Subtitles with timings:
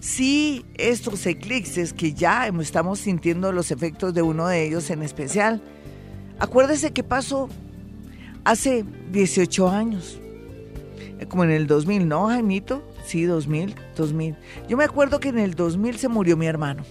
[0.00, 5.60] Sí, estos eclipses que ya estamos sintiendo los efectos de uno de ellos en especial.
[6.38, 7.48] Acuérdese que pasó
[8.44, 10.20] hace 18 años,
[11.18, 12.82] eh, como en el 2000, ¿no, Jaimito?
[13.04, 14.36] Sí, 2000, 2000.
[14.68, 16.84] Yo me acuerdo que en el 2000 se murió mi hermano.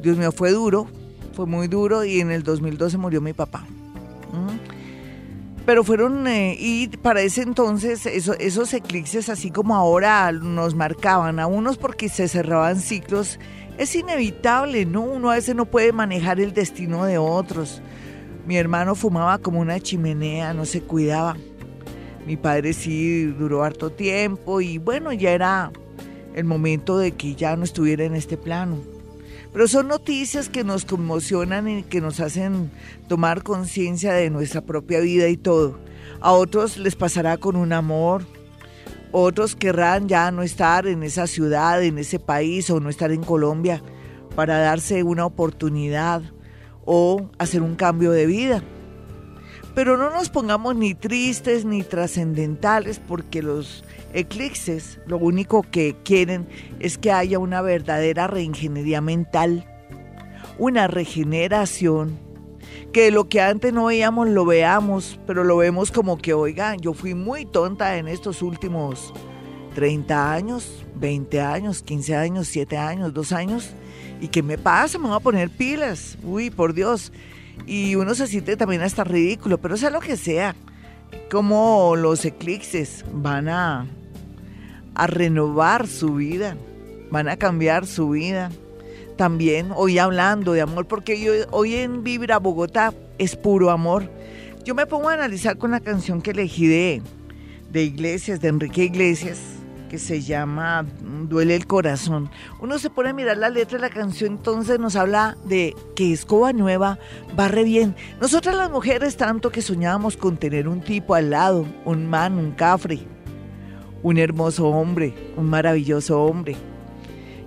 [0.00, 0.86] Dios mío, fue duro,
[1.32, 3.66] fue muy duro y en el 2012 murió mi papá.
[5.64, 11.46] Pero fueron, eh, y para ese entonces esos eclipses, así como ahora nos marcaban a
[11.46, 13.38] unos porque se cerraban ciclos,
[13.78, 15.02] es inevitable, ¿no?
[15.02, 17.80] Uno a veces no puede manejar el destino de otros.
[18.44, 21.36] Mi hermano fumaba como una chimenea, no se cuidaba.
[22.26, 25.72] Mi padre sí duró harto tiempo y bueno, ya era
[26.34, 28.91] el momento de que ya no estuviera en este plano.
[29.52, 32.70] Pero son noticias que nos conmocionan y que nos hacen
[33.08, 35.78] tomar conciencia de nuestra propia vida y todo.
[36.20, 38.24] A otros les pasará con un amor,
[39.10, 43.22] otros querrán ya no estar en esa ciudad, en ese país o no estar en
[43.22, 43.82] Colombia
[44.34, 46.22] para darse una oportunidad
[46.86, 48.62] o hacer un cambio de vida.
[49.74, 56.46] Pero no nos pongamos ni tristes ni trascendentales porque los eclipses lo único que quieren
[56.80, 59.66] es que haya una verdadera reingeniería mental,
[60.58, 62.18] una regeneración,
[62.92, 66.92] que lo que antes no veíamos lo veamos, pero lo vemos como que, oigan, yo
[66.92, 69.12] fui muy tonta en estos últimos
[69.74, 73.70] 30 años, 20 años, 15 años, 7 años, 2 años.
[74.20, 74.98] ¿Y qué me pasa?
[74.98, 76.18] Me voy a poner pilas.
[76.22, 77.12] Uy, por Dios.
[77.66, 80.54] Y uno se siente también hasta ridículo, pero sea lo que sea.
[81.30, 83.86] Como los eclipses van a
[84.94, 86.56] a renovar su vida,
[87.10, 88.50] van a cambiar su vida.
[89.16, 94.10] También hoy hablando de amor, porque hoy en Vibra Bogotá es puro amor.
[94.64, 97.02] Yo me pongo a analizar con la canción que elegí de,
[97.70, 99.38] de Iglesias, de Enrique Iglesias,
[99.90, 100.86] que se llama
[101.28, 102.30] Duele el corazón.
[102.60, 106.12] Uno se pone a mirar la letra de la canción, entonces nos habla de que
[106.12, 106.98] escoba nueva
[107.36, 107.94] barre bien.
[108.20, 112.52] Nosotras las mujeres tanto que soñábamos con tener un tipo al lado, un man, un
[112.52, 113.00] cafre,
[114.02, 116.56] un hermoso hombre, un maravilloso hombre.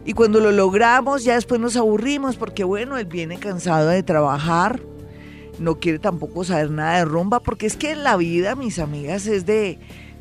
[0.06, 4.80] Y cuando lo logramos, ya después nos aburrimos porque, bueno, él viene cansado de trabajar,
[5.60, 9.48] no quiere tampoco saber nada de rumba, porque es que la vida, mis amigas, es
[9.48, 9.80] de,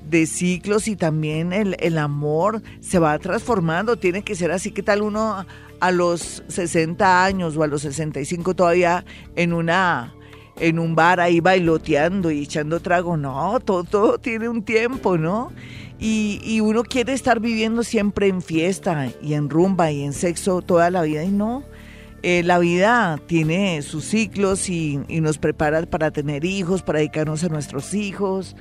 [0.09, 4.71] de ciclos y también el, el, amor se va transformando, tiene que ser así.
[4.71, 5.45] que tal uno
[5.81, 9.05] a los 60 años o a los 65 todavía
[9.37, 10.15] en una
[10.59, 13.16] en un bar ahí bailoteando y echando trago?
[13.16, 15.53] No, todo, todo tiene un tiempo, ¿no?
[15.98, 20.91] Y, uno quiere estar viviendo siempre en fiesta y en rumba y en sexo toda
[20.91, 21.62] la vida y no.
[22.22, 27.48] Eh, la vida tiene sus ciclos y, nos prepara para tener hijos, para dedicarnos a
[27.48, 28.56] nuestros hijos,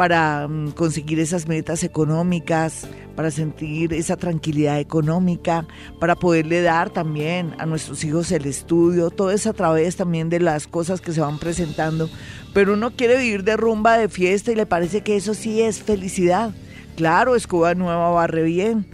[0.00, 5.66] para mm, conseguir esas metas económicas, para sentir esa tranquilidad económica,
[5.98, 10.40] para poderle dar también a nuestros hijos el estudio, todo es a través también de
[10.40, 12.08] las cosas que se van presentando.
[12.54, 15.82] Pero uno quiere vivir de rumba, de fiesta y le parece que eso sí es
[15.82, 16.54] felicidad.
[16.96, 18.86] Claro, Escoba Nueva barre bien.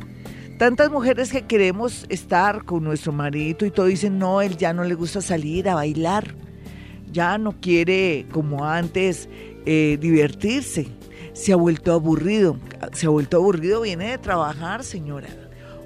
[0.59, 4.83] Tantas mujeres que queremos estar con nuestro marido y todo dicen, no, él ya no
[4.83, 6.35] le gusta salir a bailar,
[7.13, 9.29] ya no quiere como antes
[9.67, 10.96] eh, divertirse,
[11.37, 12.57] se ha vuelto aburrido,
[12.93, 15.29] se ha vuelto aburrido, viene de trabajar, señora,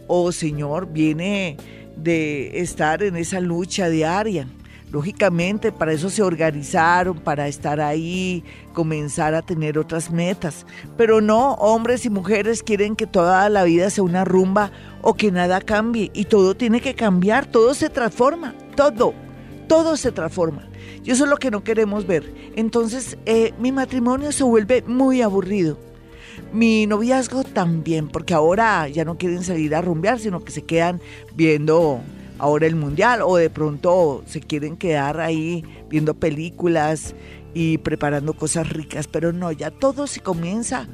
[0.06, 1.56] o señor, viene
[1.96, 4.46] de estar en esa lucha diaria.
[4.92, 10.66] Lógicamente, para eso se organizaron, para estar ahí, comenzar a tener otras metas.
[10.96, 14.72] Pero no, hombres y mujeres quieren que toda la vida sea una rumba
[15.02, 16.10] o que nada cambie.
[16.12, 19.14] Y todo tiene que cambiar, todo se transforma, todo,
[19.70, 20.68] todo se transforma.
[21.04, 22.34] Y eso es lo que no queremos ver.
[22.56, 25.78] Entonces, eh, mi matrimonio se vuelve muy aburrido.
[26.52, 31.00] Mi noviazgo también, porque ahora ya no quieren salir a rumbear, sino que se quedan
[31.36, 32.00] viendo
[32.38, 37.14] ahora el mundial o de pronto se quieren quedar ahí viendo películas
[37.54, 40.88] y preparando cosas ricas, pero no, ya todo se comienza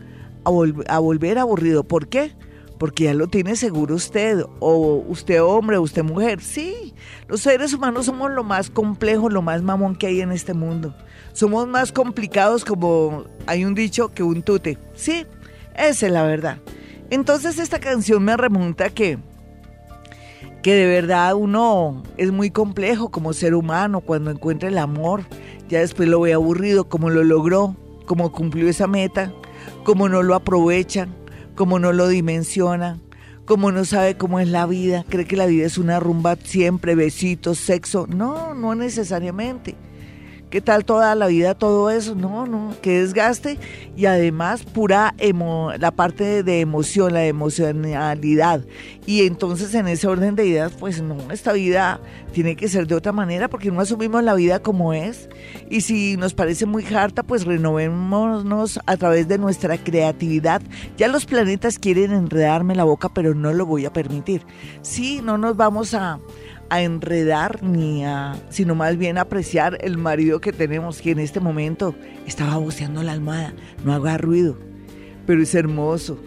[0.45, 0.51] a,
[0.89, 1.83] a volver aburrido.
[1.83, 2.33] ¿Por qué?
[2.79, 6.41] Porque ya lo tiene seguro usted, o usted hombre, o usted mujer.
[6.41, 6.95] Sí,
[7.27, 10.95] los seres humanos somos lo más complejo, lo más mamón que hay en este mundo.
[11.33, 14.79] Somos más complicados como hay un dicho que un tute.
[14.95, 15.27] Sí,
[15.75, 16.59] esa es la verdad.
[17.11, 19.19] Entonces esta canción me remonta que
[20.67, 25.23] que de verdad uno es muy complejo como ser humano cuando encuentra el amor,
[25.69, 29.33] ya después lo ve aburrido, como lo logró, como cumplió esa meta,
[29.85, 31.07] como no lo aprovecha,
[31.57, 33.01] como no lo dimensiona,
[33.47, 36.95] como no sabe cómo es la vida, cree que la vida es una rumba siempre,
[36.95, 38.07] besitos, sexo.
[38.07, 39.75] No, no necesariamente.
[40.51, 42.15] ¿Qué tal toda la vida todo eso?
[42.15, 43.59] No, no, que desgaste
[43.97, 45.13] y además pura
[45.79, 48.65] la parte de emoción, la emocionalidad.
[49.07, 52.01] Y entonces en ese orden de ideas, pues no, esta vida
[52.33, 55.29] tiene que ser de otra manera porque no asumimos la vida como es.
[55.69, 60.63] Y si nos parece muy harta, pues renovémonos a través de nuestra creatividad.
[60.97, 64.43] Ya los planetas quieren enredarme la boca, pero no lo voy a permitir.
[64.83, 66.21] Sí, no nos vamos a
[66.69, 71.41] a enredar ni a, sino más bien apreciar el marido que tenemos, que en este
[71.41, 71.95] momento
[72.27, 73.55] estaba boceando la almohada,
[73.85, 74.59] no haga ruido,
[75.27, 76.19] pero es hermoso,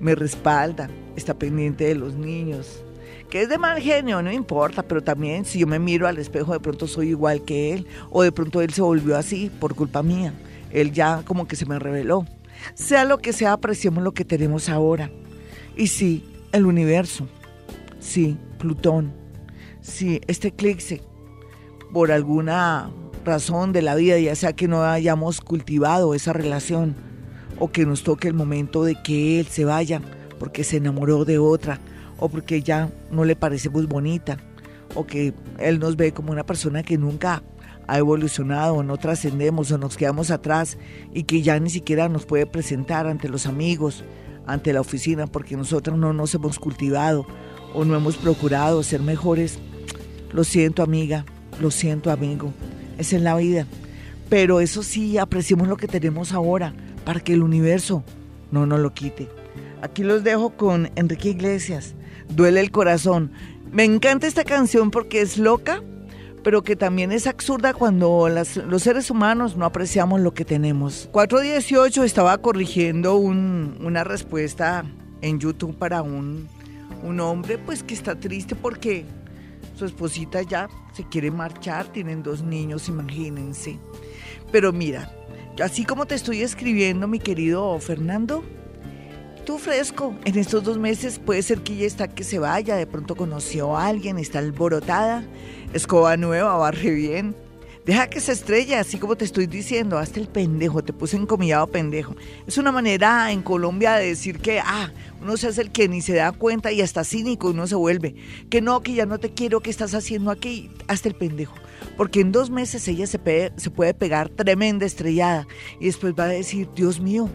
[0.00, 2.84] me respalda, está pendiente de los niños,
[3.30, 6.52] que es de mal genio, no importa, pero también si yo me miro al espejo
[6.52, 10.02] de pronto soy igual que él, o de pronto él se volvió así por culpa
[10.02, 10.32] mía,
[10.70, 12.26] él ya como que se me reveló.
[12.74, 15.10] Sea lo que sea, apreciemos lo que tenemos ahora.
[15.76, 17.28] Y sí, el universo,
[18.00, 19.12] sí, Plutón,
[19.84, 21.02] si este eclipse,
[21.92, 22.90] por alguna
[23.24, 26.96] razón de la vida, ya sea que no hayamos cultivado esa relación
[27.58, 30.00] o que nos toque el momento de que él se vaya
[30.40, 31.80] porque se enamoró de otra
[32.18, 34.38] o porque ya no le parecemos bonita
[34.94, 37.42] o que él nos ve como una persona que nunca
[37.86, 40.78] ha evolucionado, o no trascendemos o nos quedamos atrás
[41.12, 44.02] y que ya ni siquiera nos puede presentar ante los amigos,
[44.46, 47.26] ante la oficina, porque nosotros no nos hemos cultivado
[47.74, 49.58] o no hemos procurado ser mejores
[50.34, 51.24] lo siento amiga,
[51.60, 52.52] lo siento amigo,
[52.98, 53.66] es en la vida.
[54.28, 58.02] Pero eso sí, apreciemos lo que tenemos ahora para que el universo
[58.50, 59.28] no nos lo quite.
[59.80, 61.94] Aquí los dejo con Enrique Iglesias,
[62.28, 63.30] Duele el corazón.
[63.70, 65.82] Me encanta esta canción porque es loca,
[66.42, 71.08] pero que también es absurda cuando los seres humanos no apreciamos lo que tenemos.
[71.12, 74.84] 418 estaba corrigiendo una respuesta
[75.20, 76.48] en YouTube para un,
[77.04, 79.04] un hombre pues que está triste porque
[79.74, 83.78] su esposita ya se quiere marchar, tienen dos niños, imagínense.
[84.52, 85.12] Pero mira,
[85.62, 88.44] así como te estoy escribiendo, mi querido Fernando,
[89.44, 92.86] tú fresco, en estos dos meses puede ser que ella está que se vaya, de
[92.86, 95.24] pronto conoció a alguien, está alborotada,
[95.72, 97.36] escoba nueva, barre bien,
[97.84, 101.66] Deja que se estrella, así como te estoy diciendo, hasta el pendejo, te puse encomillado
[101.66, 102.16] pendejo.
[102.46, 104.90] Es una manera en Colombia de decir que, ah,
[105.20, 108.14] uno se hace el que ni se da cuenta y hasta cínico uno se vuelve.
[108.48, 111.56] Que no, que ya no te quiero, que estás haciendo aquí, hasta el pendejo.
[111.98, 113.20] Porque en dos meses ella se,
[113.54, 115.46] se puede pegar tremenda estrellada
[115.78, 117.28] y después va a decir, Dios mío,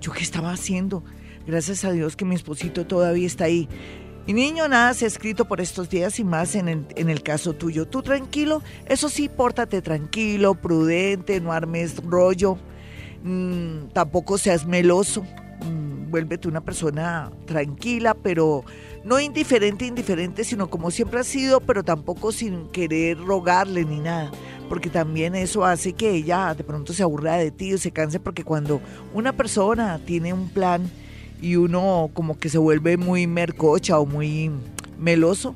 [0.00, 1.02] ¿yo qué estaba haciendo?
[1.48, 3.68] Gracias a Dios que mi esposito todavía está ahí.
[4.28, 7.22] Y niño, nada se ha escrito por estos días y más en el, en el
[7.22, 7.86] caso tuyo.
[7.86, 12.58] Tú tranquilo, eso sí, pórtate tranquilo, prudente, no armes rollo,
[13.22, 18.64] mm, tampoco seas meloso, mm, vuélvete una persona tranquila, pero
[19.04, 24.32] no indiferente, indiferente, sino como siempre has sido, pero tampoco sin querer rogarle ni nada,
[24.68, 28.18] porque también eso hace que ella de pronto se aburra de ti o se canse,
[28.18, 28.80] porque cuando
[29.14, 30.90] una persona tiene un plan,
[31.40, 34.50] y uno como que se vuelve muy mercocha o muy
[34.98, 35.54] meloso,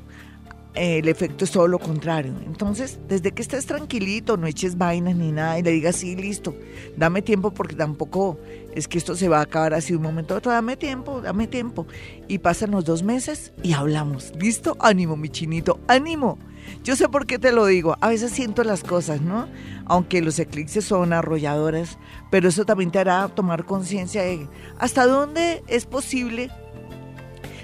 [0.73, 2.33] el efecto es todo lo contrario.
[2.45, 6.55] Entonces, desde que estés tranquilito, no eches vainas ni nada y le digas, sí, listo,
[6.95, 8.39] dame tiempo porque tampoco
[8.73, 11.87] es que esto se va a acabar así un momento otro, dame tiempo, dame tiempo.
[12.27, 14.31] Y pasan los dos meses y hablamos.
[14.39, 14.77] ¿Listo?
[14.79, 16.39] Ánimo, mi chinito, ánimo.
[16.83, 19.47] Yo sé por qué te lo digo, a veces siento las cosas, ¿no?
[19.85, 21.97] Aunque los eclipses son arrolladoras,
[22.29, 24.47] pero eso también te hará tomar conciencia de
[24.79, 26.49] hasta dónde es posible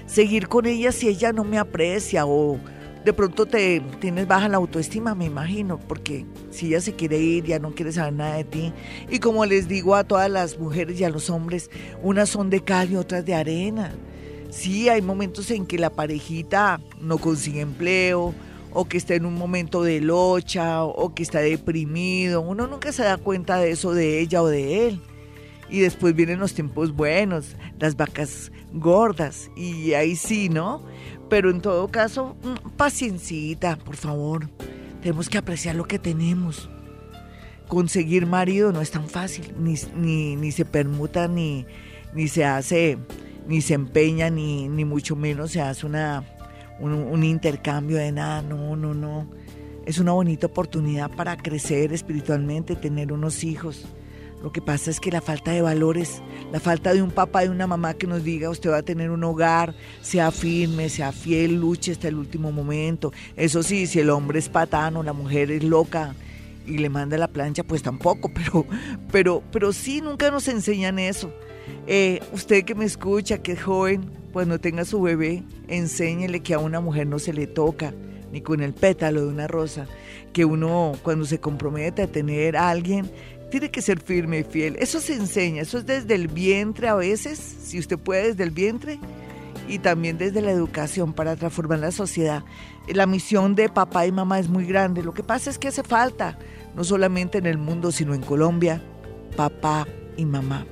[0.06, 2.58] seguir con ella si ella no me aprecia o
[3.04, 7.44] de pronto te tienes baja la autoestima, me imagino, porque si ella se quiere ir,
[7.44, 8.72] ya no quiere saber nada de ti.
[9.08, 11.70] Y como les digo a todas las mujeres y a los hombres,
[12.02, 13.92] unas son de cal y otras de arena.
[14.50, 18.34] Sí, hay momentos en que la parejita no consigue empleo,
[18.72, 22.40] o que está en un momento de locha o que está deprimido.
[22.40, 25.00] Uno nunca se da cuenta de eso de ella o de él.
[25.70, 30.82] Y después vienen los tiempos buenos, las vacas gordas y ahí sí, ¿no?
[31.28, 34.48] Pero en todo caso, mm, paciencita, por favor.
[35.02, 36.70] Tenemos que apreciar lo que tenemos.
[37.68, 41.66] Conseguir marido no es tan fácil, ni, ni, ni se permuta, ni,
[42.14, 42.96] ni se hace,
[43.46, 46.24] ni se empeña, ni, ni mucho menos se hace una
[46.80, 49.26] un, intercambio de nada, no, no, no.
[49.86, 53.86] Es una bonita oportunidad para crecer espiritualmente, tener unos hijos.
[54.42, 57.48] Lo que pasa es que la falta de valores, la falta de un papá y
[57.48, 61.56] una mamá que nos diga usted va a tener un hogar, sea firme, sea fiel,
[61.56, 63.12] luche hasta el último momento.
[63.36, 66.14] Eso sí, si el hombre es patano, la mujer es loca
[66.66, 68.66] y le manda la plancha, pues tampoco, pero,
[69.10, 71.32] pero, pero sí, nunca nos enseñan eso.
[71.86, 76.58] Eh, usted que me escucha, que es joven, cuando tenga su bebé, enséñele que a
[76.58, 77.92] una mujer no se le toca,
[78.32, 79.86] ni con el pétalo de una rosa,
[80.32, 83.10] que uno cuando se compromete a tener a alguien,
[83.50, 84.76] tiene que ser firme y fiel.
[84.78, 88.50] Eso se enseña, eso es desde el vientre a veces, si usted puede desde el
[88.50, 88.98] vientre,
[89.68, 92.44] y también desde la educación para transformar la sociedad.
[92.88, 95.02] La misión de papá y mamá es muy grande.
[95.02, 96.38] Lo que pasa es que hace falta,
[96.74, 98.82] no solamente en el mundo, sino en Colombia,
[99.36, 100.66] papá y mamá.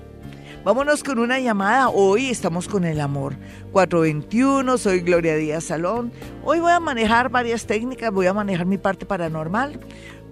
[0.66, 1.90] Vámonos con una llamada.
[1.90, 3.36] Hoy estamos con el amor.
[3.70, 6.10] 421, soy Gloria Díaz Salón.
[6.42, 8.10] Hoy voy a manejar varias técnicas.
[8.10, 9.78] Voy a manejar mi parte paranormal.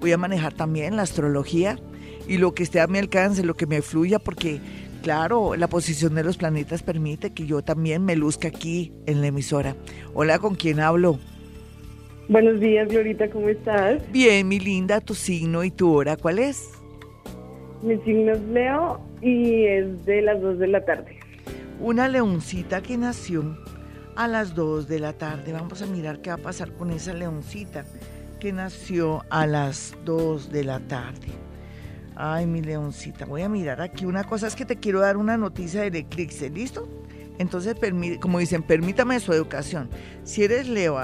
[0.00, 1.78] Voy a manejar también la astrología
[2.26, 4.58] y lo que esté a mi alcance, lo que me fluya, porque
[5.04, 9.28] claro, la posición de los planetas permite que yo también me luzca aquí en la
[9.28, 9.76] emisora.
[10.14, 11.20] Hola, ¿con quién hablo?
[12.28, 14.02] Buenos días, Glorita, ¿cómo estás?
[14.10, 16.70] Bien, mi linda, tu signo y tu hora, ¿cuál es?
[17.84, 21.18] Mi signo es Leo y es de las 2 de la tarde.
[21.80, 23.56] Una leoncita que nació
[24.16, 25.52] a las 2 de la tarde.
[25.52, 27.84] Vamos a mirar qué va a pasar con esa leoncita
[28.38, 31.28] que nació a las 2 de la tarde.
[32.14, 34.04] Ay, mi leoncita, voy a mirar aquí.
[34.04, 36.86] Una cosa es que te quiero dar una noticia del eclipse, ¿listo?
[37.36, 37.74] Entonces,
[38.20, 39.90] como dicen, permítame su educación.
[40.22, 40.96] Si eres Leo,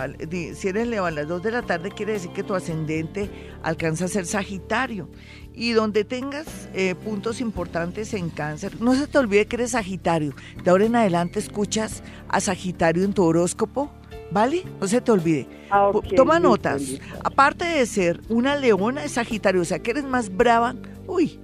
[0.54, 3.28] si eres Leo a las 2 de la tarde, quiere decir que tu ascendente
[3.64, 5.08] alcanza a ser Sagitario.
[5.54, 10.34] Y donde tengas eh, puntos importantes en cáncer, no se te olvide que eres Sagitario.
[10.64, 13.90] De ahora en adelante escuchas a Sagitario en tu horóscopo,
[14.30, 14.64] ¿vale?
[14.80, 15.48] No se te olvide.
[15.70, 16.82] Ah, Toma notas.
[17.24, 20.74] Aparte de ser una leona, es Sagitario, o sea que eres más brava.
[21.06, 21.38] Uy,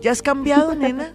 [0.00, 1.12] ¿ya has cambiado, nena?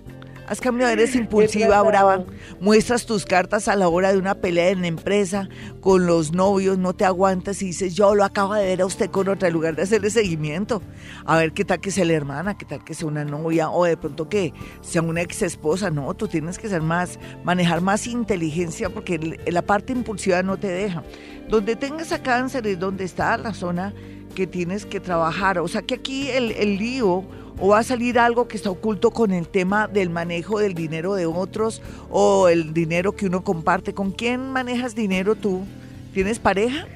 [0.48, 2.24] Has cambiado, eres impulsiva, brava.
[2.60, 5.50] Muestras tus cartas a la hora de una pelea en la empresa,
[5.82, 9.10] con los novios, no te aguantas y dices, yo lo acabo de ver a usted
[9.10, 10.84] con otra, en lugar de hacerle seguimiento.
[11.26, 13.86] A ver qué tal que sea la hermana, qué tal que sea una novia, o
[13.86, 15.90] de pronto que sea una ex esposa.
[15.90, 20.68] No, tú tienes que ser más, manejar más inteligencia porque la parte impulsiva no te
[20.68, 21.04] deja.
[21.50, 23.96] Donde tengas a cáncer es donde está la zona
[24.36, 25.58] que tienes que trabajar.
[25.58, 27.26] O sea que aquí el, el lío
[27.60, 31.16] o va a salir algo que está oculto con el tema del manejo del dinero
[31.16, 33.94] de otros o el dinero que uno comparte.
[33.94, 35.62] ¿Con quién manejas dinero tú?
[36.14, 36.88] ¿Tienes pareja?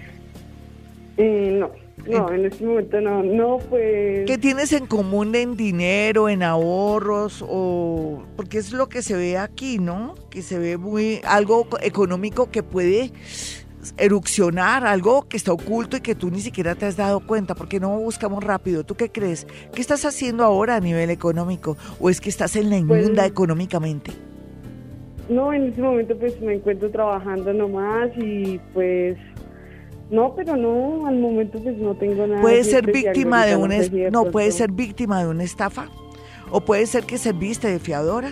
[1.18, 1.72] Eh, no.
[2.08, 4.26] No, en este momento no, no pues...
[4.26, 8.24] ¿Qué tienes en común en dinero, en ahorros o...?
[8.36, 10.16] Porque es lo que se ve aquí, ¿no?
[10.30, 11.20] Que se ve muy...
[11.26, 13.12] algo económico que puede
[13.98, 17.80] erupcionar algo que está oculto y que tú ni siquiera te has dado cuenta, porque
[17.80, 18.84] no buscamos rápido.
[18.84, 19.48] ¿Tú qué crees?
[19.74, 21.78] ¿Qué estás haciendo ahora a nivel económico?
[22.00, 24.12] ¿O es que estás en la pues, inmunda económicamente?
[25.30, 29.18] No, en este momento pues me encuentro trabajando nomás y pues
[30.10, 32.42] no, pero no, al momento pues no tengo nada.
[32.42, 33.78] Puede ser víctima de una
[34.12, 35.88] no, puede ser víctima de una estafa
[36.50, 38.32] o puede ser que serviste de fiadora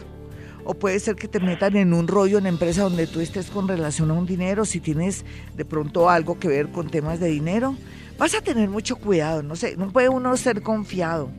[0.67, 3.49] o puede ser que te metan en un rollo en la empresa donde tú estés
[3.49, 5.23] con relación a un dinero, si tienes
[5.55, 7.73] de pronto algo que ver con temas de dinero,
[8.17, 11.31] vas a tener mucho cuidado, no sé, no puede uno ser confiado.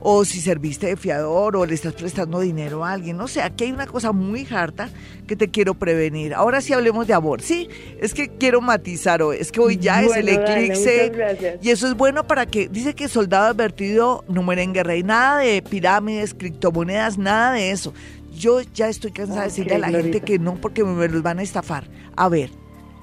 [0.00, 3.16] O si serviste de fiador o le estás prestando dinero a alguien.
[3.16, 4.90] No sé, aquí hay una cosa muy harta
[5.26, 6.34] que te quiero prevenir.
[6.34, 7.42] Ahora sí hablemos de amor.
[7.42, 7.68] Sí,
[8.00, 9.38] es que quiero matizar hoy.
[9.40, 11.58] Es que hoy ya es el eclipse.
[11.60, 14.94] y eso es bueno para que, dice que soldado advertido no muere en guerra.
[14.94, 17.92] Y nada de pirámides, criptomonedas, nada de eso.
[18.38, 21.40] Yo ya estoy cansada de decirle a la gente que no porque me los van
[21.40, 21.84] a estafar.
[22.16, 22.50] A ver.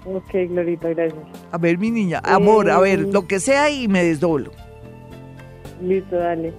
[0.05, 1.23] Ok, Glorita, gracias.
[1.51, 4.51] A ver, mi niña, amor, a ver, lo que sea y me desdoblo.
[5.81, 6.53] Listo, dale.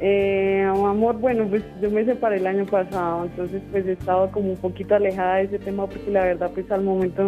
[0.00, 4.50] Eh, amor, bueno, pues yo me separé el año pasado, entonces pues he estado como
[4.50, 7.24] un poquito alejada de ese tema porque la verdad pues al momento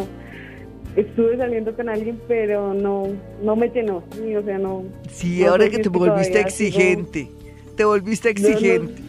[0.96, 3.08] estuve saliendo con alguien, pero no,
[3.42, 4.84] no me llenó, o sea, no.
[5.10, 7.28] Sí, ahora que te volviste exigente,
[7.76, 9.07] te volviste exigente.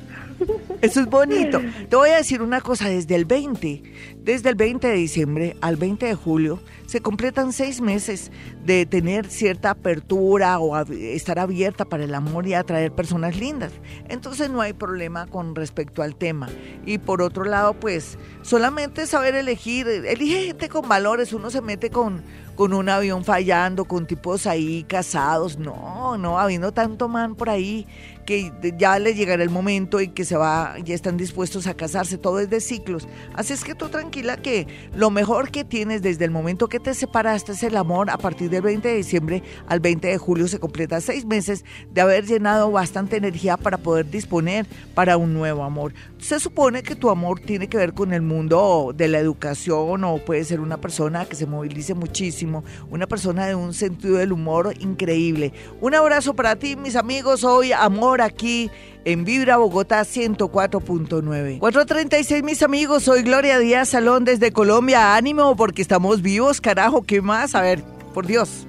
[0.82, 1.62] Eso es bonito.
[1.90, 3.84] Te voy a decir una cosa, desde el 20,
[4.30, 8.32] desde el 20 de diciembre al 20 de julio, se completan seis meses
[8.64, 13.72] de tener cierta apertura o estar abierta para el amor y atraer personas lindas.
[14.08, 16.48] Entonces no hay problema con respecto al tema.
[16.86, 21.90] Y por otro lado, pues solamente saber elegir, elige gente con valores, uno se mete
[21.90, 22.22] con,
[22.54, 27.88] con un avión fallando, con tipos ahí casados, no, no, habiendo tanto man por ahí
[28.30, 32.20] que ya le llegará el momento y que se va, ya están dispuestos a casarse,
[32.20, 33.08] todo es de ciclos.
[33.34, 36.94] Así es que tú tranquilo que lo mejor que tienes desde el momento que te
[36.94, 38.10] separaste es el amor.
[38.10, 42.02] A partir del 20 de diciembre al 20 de julio se completa seis meses de
[42.02, 45.94] haber llenado bastante energía para poder disponer para un nuevo amor.
[46.18, 50.18] Se supone que tu amor tiene que ver con el mundo de la educación o
[50.18, 54.74] puede ser una persona que se movilice muchísimo, una persona de un sentido del humor
[54.80, 55.54] increíble.
[55.82, 57.44] Un abrazo para ti, mis amigos.
[57.44, 58.70] Hoy amor aquí
[59.06, 61.60] en Vibra Bogotá 104.9.
[61.60, 65.16] 436 mis amigos, soy Gloria Díaz Salón desde Colombia.
[65.16, 67.56] Ánimo porque estamos vivos, carajo, ¿qué más?
[67.56, 68.68] A ver, por Dios.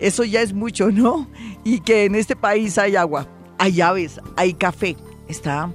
[0.00, 1.30] Eso ya es mucho, ¿no?
[1.62, 4.96] Y que en este país hay agua, hay aves, hay café.
[5.28, 5.72] Está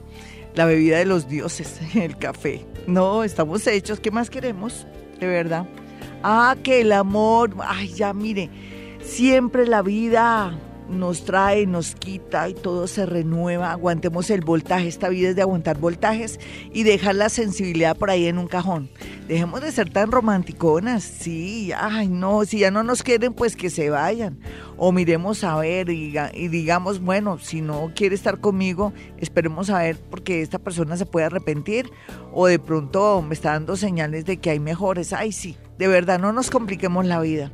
[0.55, 2.65] la bebida de los dioses, el café.
[2.87, 4.85] No, estamos hechos, ¿qué más queremos?
[5.19, 5.67] De verdad.
[6.21, 8.49] Ah, que el amor, ay, ya mire,
[9.01, 10.57] siempre la vida
[10.89, 13.71] nos trae, nos quita y todo se renueva.
[13.71, 14.87] Aguantemos el voltaje.
[14.87, 16.39] Esta vida es de aguantar voltajes
[16.73, 18.89] y dejar la sensibilidad por ahí en un cajón.
[19.27, 21.03] Dejemos de ser tan romanticonas.
[21.03, 24.39] Sí, ay, no, si ya no nos quieren, pues que se vayan.
[24.77, 29.79] O miremos a ver y, y digamos, bueno, si no quiere estar conmigo, esperemos a
[29.79, 31.91] ver porque esta persona se puede arrepentir
[32.33, 35.13] o de pronto me está dando señales de que hay mejores.
[35.13, 37.51] Ay, sí, de verdad, no nos compliquemos la vida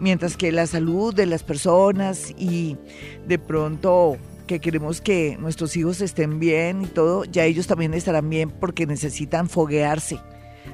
[0.00, 2.76] mientras que la salud de las personas y
[3.26, 8.28] de pronto que queremos que nuestros hijos estén bien y todo, ya ellos también estarán
[8.30, 10.18] bien porque necesitan foguearse.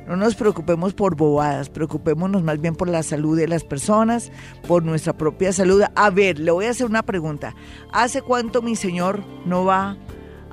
[0.06, 4.30] No nos preocupemos por bobadas, preocupémonos más bien por la salud de las personas,
[4.66, 5.82] por nuestra propia salud.
[5.94, 7.54] A ver, le voy a hacer una pregunta.
[7.92, 9.96] ¿Hace cuánto mi señor no va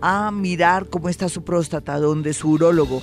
[0.01, 3.01] a mirar cómo está su próstata, donde su urólogo?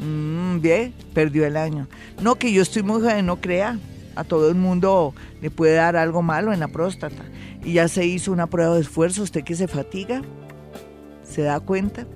[0.00, 1.88] Mm, bien, perdió el año.
[2.22, 3.78] No, que yo estoy muy joven, no crea
[4.18, 7.22] a todo el mundo le puede dar algo malo en la próstata.
[7.64, 10.22] Y ya se hizo una prueba de esfuerzo, usted que se fatiga,
[11.22, 12.06] ¿se da cuenta?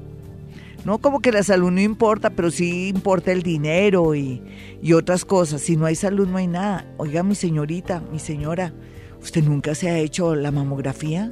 [0.85, 4.42] No como que la salud no importa, pero sí importa el dinero y,
[4.82, 5.61] y otras cosas.
[5.61, 6.87] Si no hay salud no hay nada.
[6.97, 8.73] Oiga, mi señorita, mi señora,
[9.21, 11.30] ¿usted nunca se ha hecho la mamografía?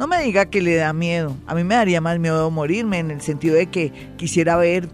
[0.00, 1.36] No me diga que le da miedo.
[1.46, 4.88] A mí me daría más miedo morirme en el sentido de que quisiera ver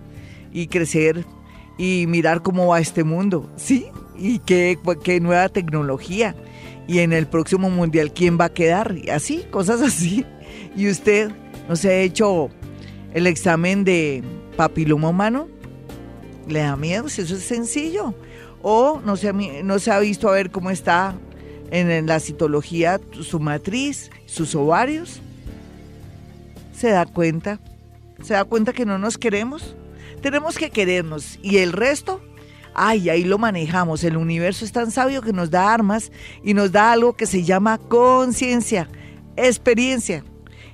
[0.52, 1.24] y crecer
[1.78, 3.50] y mirar cómo va este mundo.
[3.56, 3.86] ¿Sí?
[4.20, 4.78] Y qué,
[5.20, 6.34] nueva tecnología.
[6.86, 8.96] Y en el próximo mundial, ¿quién va a quedar?
[9.02, 10.24] Y así, cosas así.
[10.76, 11.30] ¿Y usted
[11.68, 12.50] no se ha hecho
[13.14, 14.22] el examen de
[14.56, 15.48] papiloma humano?
[16.48, 17.08] ¿Le da miedo?
[17.08, 18.14] Si eso es sencillo.
[18.62, 21.14] O no se ha visto a ver cómo está
[21.70, 25.20] en la citología su matriz, sus ovarios.
[26.76, 27.60] ¿Se da cuenta?
[28.22, 29.74] ¿Se da cuenta que no nos queremos?
[30.20, 32.20] Tenemos que querernos y el resto
[32.74, 34.04] ay, ahí lo manejamos.
[34.04, 36.10] El universo es tan sabio que nos da armas
[36.44, 38.88] y nos da algo que se llama conciencia,
[39.36, 40.24] experiencia.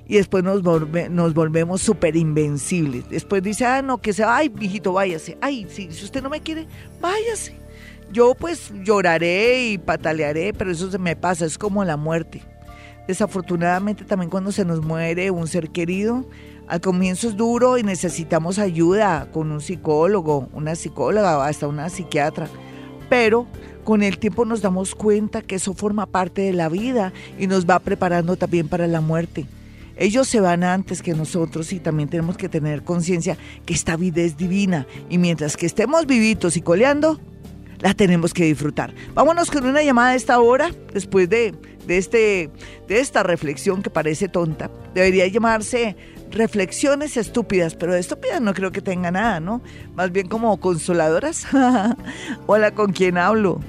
[0.07, 3.09] Y después nos, volvemos súper invencibles.
[3.09, 5.37] Después dice, ah, no, que se, ay, hijito, váyase.
[5.41, 6.65] Ay, si, si usted no me quiere,
[7.01, 7.55] váyase.
[8.11, 12.41] Yo pues lloraré y patalearé, pero eso se me pasa, es como la muerte.
[13.05, 16.25] Desafortunadamente también cuando se nos muere un ser querido,
[16.67, 22.47] al comienzo es duro y necesitamos ayuda con un psicólogo, una psicóloga, hasta una psiquiatra,
[23.09, 23.47] pero
[23.85, 27.65] con el tiempo nos damos cuenta que eso forma parte de la vida y nos
[27.65, 29.45] va preparando también para la muerte.
[29.95, 34.21] Ellos se van antes que nosotros y también tenemos que tener conciencia que esta vida
[34.21, 37.19] es divina y mientras que estemos vivitos y coleando,
[37.79, 38.93] la tenemos que disfrutar.
[39.13, 41.53] Vámonos con una llamada a esta hora, después de,
[41.85, 42.49] de, este,
[42.87, 44.69] de esta reflexión que parece tonta.
[44.93, 45.95] Debería llamarse
[46.31, 49.61] reflexiones estúpidas, pero de estúpidas no creo que tenga nada, ¿no?
[49.95, 51.47] Más bien como consoladoras.
[52.47, 53.59] Hola, ¿con quién hablo?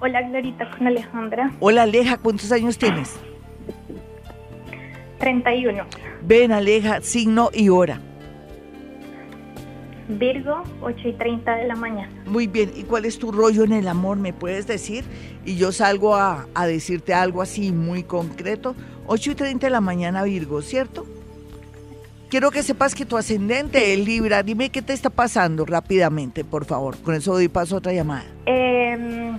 [0.00, 1.52] Hola, Glorita, con Alejandra.
[1.58, 3.16] Hola, Aleja, ¿cuántos años tienes?
[5.18, 5.84] 31.
[6.22, 8.00] Ven, Aleja, signo y hora.
[10.08, 12.12] Virgo, 8 y 30 de la mañana.
[12.26, 14.18] Muy bien, ¿y cuál es tu rollo en el amor?
[14.18, 15.04] ¿Me puedes decir?
[15.44, 18.76] Y yo salgo a, a decirte algo así muy concreto
[19.08, 21.06] 8 y 30 de la mañana, Virgo, ¿cierto?
[22.28, 24.42] Quiero que sepas que tu ascendente es Libra.
[24.42, 26.96] Dime qué te está pasando rápidamente, por favor.
[26.98, 28.24] Con eso doy paso a otra llamada.
[28.46, 29.38] Em,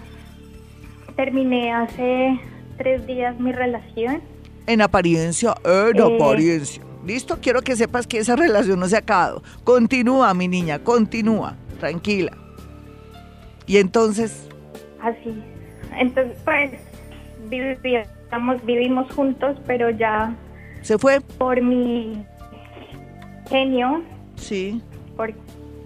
[1.16, 2.40] terminé hace
[2.78, 4.22] tres días mi relación.
[4.68, 6.16] En apariencia, en eh.
[6.16, 6.84] apariencia.
[7.06, 7.40] ¿Listo?
[7.42, 9.44] Quiero que sepas que esa relación no se ha acabado.
[9.64, 11.56] Continúa, mi niña, continúa.
[11.80, 12.32] Tranquila.
[13.66, 14.48] Y entonces...
[15.02, 15.42] Así.
[15.98, 16.72] Entonces, pues,
[18.28, 20.36] estamos, vivimos juntos, pero ya...
[20.82, 21.22] ¿Se fue?
[21.22, 22.26] Por mi
[23.50, 24.04] genio.
[24.36, 24.82] Sí.
[25.16, 25.34] Por,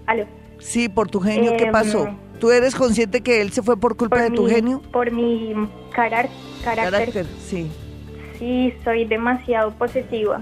[0.06, 0.26] ¿aló?
[0.58, 2.08] Sí, por tu genio, ¿qué em, pasó?
[2.40, 4.82] ¿Tú eres consciente que él se fue por culpa de tu genio?
[4.92, 5.54] Por mi
[5.92, 6.32] carácter.
[6.64, 7.70] Carácter, sí.
[8.40, 10.40] Sí, soy demasiado posesiva.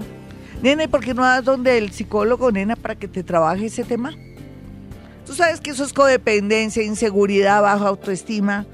[0.63, 3.83] Nena, ¿y por qué no vas donde el psicólogo, nena, para que te trabaje ese
[3.83, 4.11] tema?
[5.27, 8.65] Tú sabes que eso es codependencia, inseguridad, baja autoestima.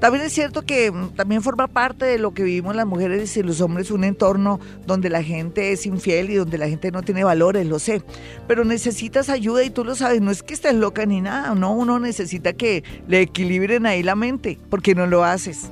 [0.00, 3.42] También es cierto que mm, también forma parte de lo que vivimos las mujeres y
[3.42, 7.22] los hombres, un entorno donde la gente es infiel y donde la gente no tiene
[7.22, 8.02] valores, lo sé.
[8.48, 11.72] Pero necesitas ayuda y tú lo sabes, no es que estés loca ni nada, no,
[11.72, 15.70] uno necesita que le equilibren ahí la mente, porque no lo haces.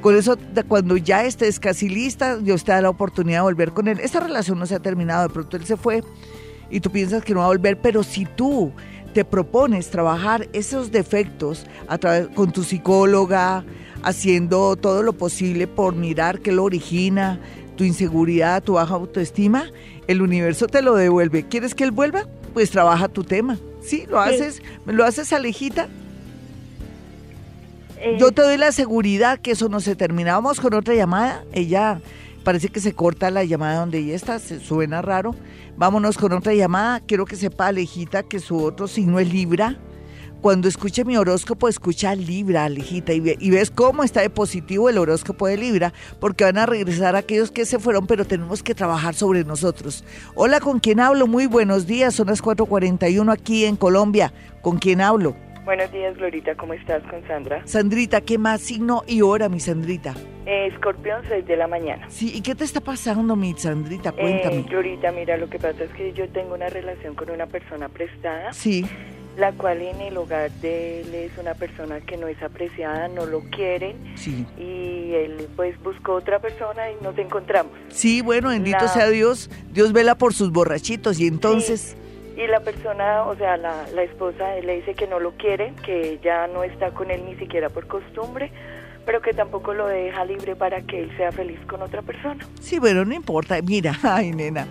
[0.00, 3.88] Con eso, cuando ya estés casi lista, Dios te da la oportunidad de volver con
[3.88, 3.98] él.
[4.00, 6.02] Esta relación no se ha terminado, de pronto él se fue
[6.70, 8.72] y tú piensas que no va a volver, pero si tú
[9.18, 13.64] te propones trabajar esos defectos a través, con tu psicóloga,
[14.04, 17.40] haciendo todo lo posible por mirar qué lo origina,
[17.74, 19.72] tu inseguridad, tu baja autoestima,
[20.06, 21.48] el universo te lo devuelve.
[21.48, 22.26] ¿Quieres que él vuelva?
[22.54, 23.58] Pues trabaja tu tema.
[23.82, 25.88] Sí, lo haces, lo haces alejita.
[27.96, 30.34] Eh, Yo te doy la seguridad que eso no se termina.
[30.34, 31.42] Vamos con otra llamada.
[31.52, 32.00] Ella
[32.48, 35.34] parece que se corta la llamada donde ella está, se suena raro.
[35.76, 37.00] Vámonos con otra llamada.
[37.00, 39.78] Quiero que sepa Alejita que su otro signo es Libra.
[40.40, 44.96] Cuando escuche mi horóscopo, escucha Libra, Alejita, y, y, ves cómo está de positivo el
[44.96, 49.14] horóscopo de Libra, porque van a regresar aquellos que se fueron, pero tenemos que trabajar
[49.14, 50.02] sobre nosotros.
[50.34, 51.26] Hola, ¿con quién hablo?
[51.26, 54.32] Muy buenos días, son las 4.41 aquí en Colombia.
[54.62, 55.36] ¿Con quién hablo?
[55.68, 57.60] Buenos días, Glorita, ¿cómo estás con Sandra?
[57.66, 60.14] Sandrita, ¿qué más signo y hora, mi Sandrita?
[60.46, 62.06] Eh, escorpión, 6 de la mañana.
[62.08, 64.12] Sí, ¿y qué te está pasando, mi Sandrita?
[64.12, 64.60] Cuéntame.
[64.60, 67.90] Eh, Glorita, mira, lo que pasa es que yo tengo una relación con una persona
[67.90, 68.50] prestada.
[68.54, 68.86] Sí.
[69.36, 73.26] La cual en el hogar de él es una persona que no es apreciada, no
[73.26, 73.94] lo quieren.
[74.16, 74.46] Sí.
[74.56, 77.72] Y él pues buscó otra persona y nos encontramos.
[77.90, 79.50] Sí, bueno, bendito sea Dios.
[79.70, 81.97] Dios vela por sus borrachitos y entonces...
[82.38, 86.20] Y la persona, o sea, la, la esposa le dice que no lo quiere, que
[86.22, 88.52] ya no está con él ni siquiera por costumbre,
[89.04, 92.46] pero que tampoco lo deja libre para que él sea feliz con otra persona.
[92.60, 93.60] Sí, bueno, no importa.
[93.60, 94.68] Mira, ay, nena,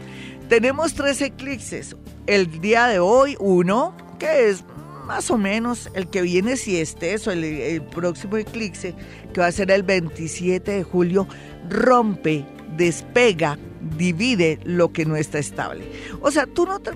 [0.47, 1.97] tenemos tres eclipses.
[2.25, 4.63] El día de hoy, uno, que es
[5.05, 8.95] más o menos el que viene, si esté eso, el, el próximo eclipse,
[9.33, 11.27] que va a ser el 27 de julio,
[11.69, 12.45] rompe,
[12.77, 13.57] despega
[13.97, 15.91] divide lo que no está estable.
[16.21, 16.91] O sea, tú no te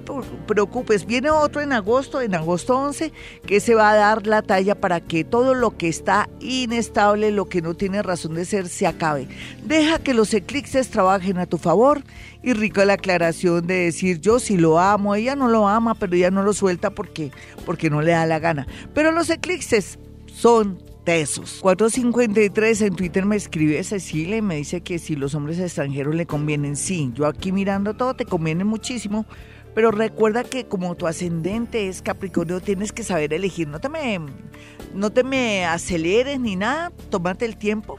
[0.48, 3.12] preocupes, viene otro en agosto, en agosto 11,
[3.46, 7.46] que se va a dar la talla para que todo lo que está inestable, lo
[7.46, 9.28] que no tiene razón de ser, se acabe.
[9.63, 12.04] Deja que los eclipses trabajen a tu favor
[12.44, 16.15] y rico la aclaración de decir yo si lo amo, ella no lo ama, pero
[16.15, 17.32] ella no lo suelta porque,
[17.65, 18.67] porque no le da la gana.
[18.94, 20.00] Pero los eclipses
[20.34, 21.60] son tesos.
[21.62, 26.26] 453 en Twitter me escribe Cecilia y me dice que si los hombres extranjeros le
[26.26, 27.12] convienen, sí.
[27.14, 29.26] Yo aquí mirando todo te conviene muchísimo.
[29.74, 33.70] Pero recuerda que como tu ascendente es Capricornio, tienes que saber elegir.
[33.70, 34.20] No te me,
[34.94, 36.92] no te me aceleres ni nada.
[37.10, 37.98] Tómate el tiempo.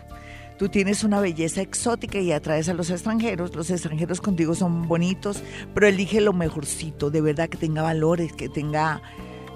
[0.59, 3.57] Tú tienes una belleza exótica y atraes a los extranjeros.
[3.57, 5.43] Los extranjeros contigo son bonitos,
[5.75, 7.11] pero elige lo mejorcito.
[7.11, 9.03] De verdad que tenga valores, que tenga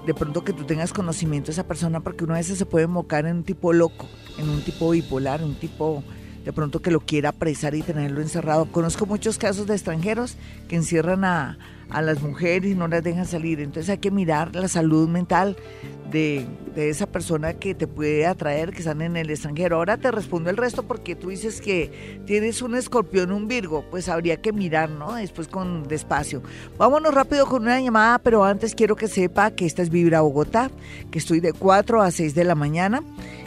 [0.07, 2.85] de pronto que tú tengas conocimiento de esa persona, porque uno a veces se puede
[2.85, 6.01] enfocar en un tipo loco, en un tipo bipolar, un tipo
[6.45, 8.71] de pronto que lo quiera apresar y tenerlo encerrado.
[8.71, 10.37] Conozco muchos casos de extranjeros
[10.69, 11.57] que encierran a,
[11.89, 13.59] a las mujeres y no las dejan salir.
[13.59, 15.55] Entonces hay que mirar la salud mental
[16.11, 16.45] de,
[16.75, 19.77] de, esa persona que te puede atraer, que están en el extranjero.
[19.77, 24.07] Ahora te respondo el resto porque tú dices que tienes un escorpión, un virgo, pues
[24.07, 25.15] habría que mirar, ¿no?
[25.15, 26.41] Después con despacio.
[26.77, 30.71] Vámonos rápido con una llamada, pero antes quiero que sepa que esta es Vibra Bogotá,
[31.11, 33.03] que estoy de 4 a 6 de la mañana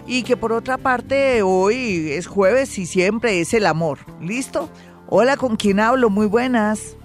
[0.07, 3.99] y que por otra parte hoy es jueves y siempre es el amor.
[4.21, 4.69] ¿Listo?
[5.09, 6.11] Hola, ¿con quién hablo?
[6.11, 6.97] Muy buenas.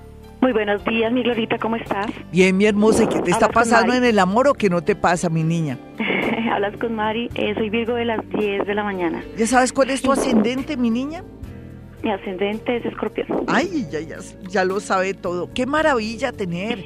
[0.46, 2.06] Muy buenos días, mi Glorita, ¿cómo estás?
[2.32, 3.06] Bien, mi hermosa.
[3.06, 5.80] ¿Y qué te está pasando en el amor o qué no te pasa, mi niña?
[6.54, 9.24] Hablas con Mari, eh, soy Virgo de las 10 de la mañana.
[9.36, 11.24] ¿Ya sabes cuál es tu ascendente, mi niña?
[12.06, 13.26] Mi ascendente es escorpión.
[13.48, 15.50] Ay, ya, ya, ya lo sabe todo.
[15.52, 16.84] Qué maravilla tener.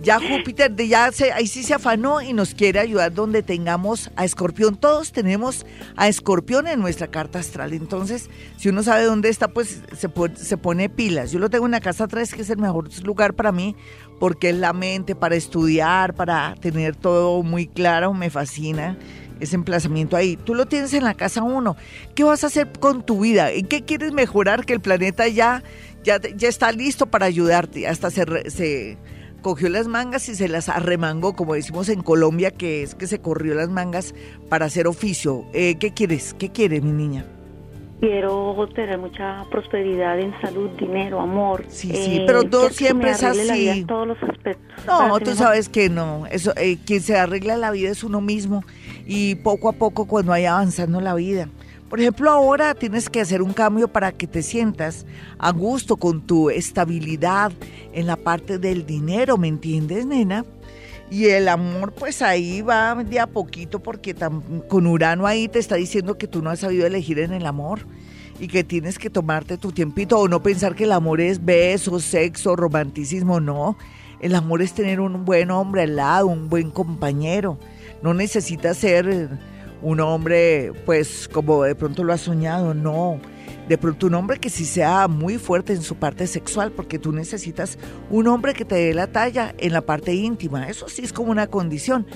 [0.00, 4.10] Ya Júpiter, de ya se, ahí sí se afanó y nos quiere ayudar donde tengamos
[4.16, 4.76] a escorpión.
[4.76, 5.64] Todos tenemos
[5.96, 7.72] a escorpión en nuestra carta astral.
[7.72, 11.30] Entonces, si uno sabe dónde está, pues se, se pone pilas.
[11.30, 13.76] Yo lo tengo en la casa 3, que es el mejor lugar para mí,
[14.18, 18.12] porque es la mente para estudiar, para tener todo muy claro.
[18.14, 18.96] Me fascina
[19.40, 20.36] ese emplazamiento ahí.
[20.36, 21.76] Tú lo tienes en la casa uno.
[22.14, 23.50] ¿Qué vas a hacer con tu vida?
[23.50, 24.64] ¿En qué quieres mejorar?
[24.64, 25.62] Que el planeta ya,
[26.02, 27.86] ya, ya está listo para ayudarte.
[27.88, 28.98] Hasta se, se
[29.44, 33.20] cogió las mangas y se las arremangó, como decimos en Colombia, que es que se
[33.20, 34.14] corrió las mangas
[34.48, 35.44] para hacer oficio.
[35.52, 36.34] Eh, ¿Qué quieres?
[36.34, 37.26] ¿Qué quieres, mi niña?
[38.00, 41.64] Quiero tener mucha prosperidad en salud, dinero, amor.
[41.68, 43.68] Sí, sí, eh, pero todo siempre es así.
[43.68, 44.86] en todos los aspectos.
[44.86, 46.26] No, tú sabes que no.
[46.26, 48.64] Eso, eh, quien se arregla la vida es uno mismo
[49.06, 51.48] y poco a poco cuando vaya avanzando la vida.
[51.88, 55.06] Por ejemplo, ahora tienes que hacer un cambio para que te sientas
[55.38, 57.52] a gusto con tu estabilidad
[57.92, 60.44] en la parte del dinero, ¿me entiendes, nena?
[61.10, 64.16] Y el amor, pues ahí va de a poquito, porque
[64.68, 67.86] con Urano ahí te está diciendo que tú no has sabido elegir en el amor
[68.40, 72.00] y que tienes que tomarte tu tiempito o no pensar que el amor es beso,
[72.00, 73.76] sexo, romanticismo, no.
[74.20, 77.58] El amor es tener un buen hombre al lado, un buen compañero.
[78.04, 79.30] No necesitas ser
[79.80, 83.18] un hombre, pues, como de pronto lo has soñado, no.
[83.66, 87.12] De pronto un hombre que sí sea muy fuerte en su parte sexual, porque tú
[87.12, 87.78] necesitas
[88.10, 90.68] un hombre que te dé la talla en la parte íntima.
[90.68, 92.06] Eso sí es como una condición.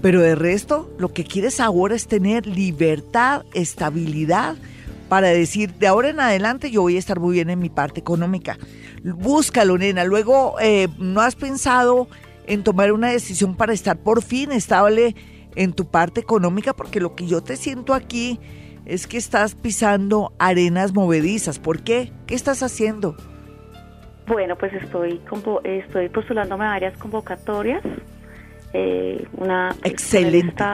[0.00, 4.54] Pero de resto, lo que quieres ahora es tener libertad, estabilidad,
[5.08, 7.98] para decir, de ahora en adelante yo voy a estar muy bien en mi parte
[7.98, 8.56] económica.
[9.02, 10.04] Búscalo, nena.
[10.04, 12.06] Luego, eh, ¿no has pensado
[12.46, 15.14] en tomar una decisión para estar por fin estable
[15.56, 16.74] en tu parte económica?
[16.74, 18.40] Porque lo que yo te siento aquí
[18.86, 21.58] es que estás pisando arenas movedizas.
[21.58, 22.12] ¿Por qué?
[22.26, 23.16] ¿Qué estás haciendo?
[24.26, 25.20] Bueno, pues estoy,
[25.64, 27.82] estoy postulándome a varias convocatorias.
[28.72, 30.64] Eh, una excelente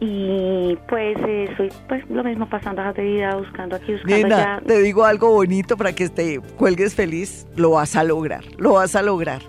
[0.00, 4.62] y pues eh, soy pues lo mismo pasando a de vida buscando aquí buscando Nena,
[4.64, 8.94] te digo algo bonito para que te cuelgues feliz lo vas a lograr lo vas
[8.94, 9.42] a lograr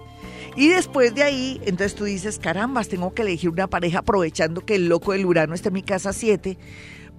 [0.59, 4.75] y después de ahí entonces tú dices carambas tengo que elegir una pareja aprovechando que
[4.75, 6.57] el loco del Urano está en mi casa 7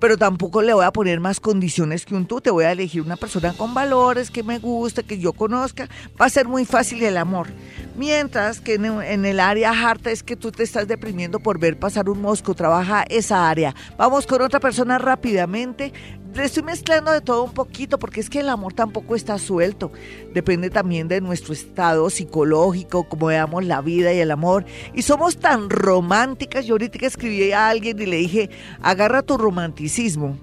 [0.00, 2.40] pero tampoco le voy a poner más condiciones que un tú.
[2.40, 5.88] Te voy a elegir una persona con valores, que me guste, que yo conozca.
[6.20, 7.48] Va a ser muy fácil el amor.
[7.96, 12.08] Mientras que en, el área harta es que tú te estás deprimiendo por ver pasar
[12.08, 12.54] un mosco.
[12.54, 13.74] Trabaja esa área.
[13.98, 15.92] Vamos con otra persona rápidamente
[16.34, 19.90] le estoy mezclando de todo un poquito porque es que el amor tampoco está suelto.
[20.32, 24.64] Depende también de nuestro estado psicológico, cómo veamos la vida y el amor.
[24.94, 26.66] Y somos tan románticas.
[26.66, 30.36] Yo ahorita escribí a alguien y le dije, agarra tu romanticismo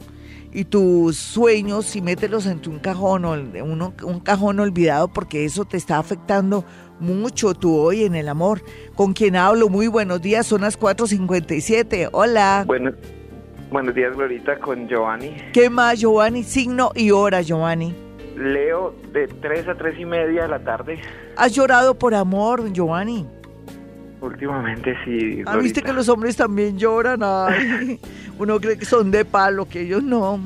[0.54, 5.78] y tus sueños y mételos en un cajón, o un cajón olvidado porque eso te
[5.78, 6.65] está afectando
[7.00, 8.63] mucho tú hoy en el amor.
[8.95, 9.69] ¿Con quien hablo?
[9.69, 12.10] Muy buenos días, son las 4.57.
[12.12, 12.63] Hola.
[12.65, 12.91] Bueno,
[13.69, 15.36] Buenos días, Glorita, con Giovanni.
[15.51, 16.43] ¿Qué más, Giovanni?
[16.43, 17.93] Signo y hora, Giovanni.
[18.38, 21.01] Leo de 3 a 3 y media de la tarde.
[21.36, 23.27] ¿Has llorado por amor, Giovanni?
[24.21, 25.43] Últimamente sí.
[25.45, 27.19] ¿Ah, viste que los hombres también lloran?
[28.39, 30.39] uno cree que son de palo, que ellos no,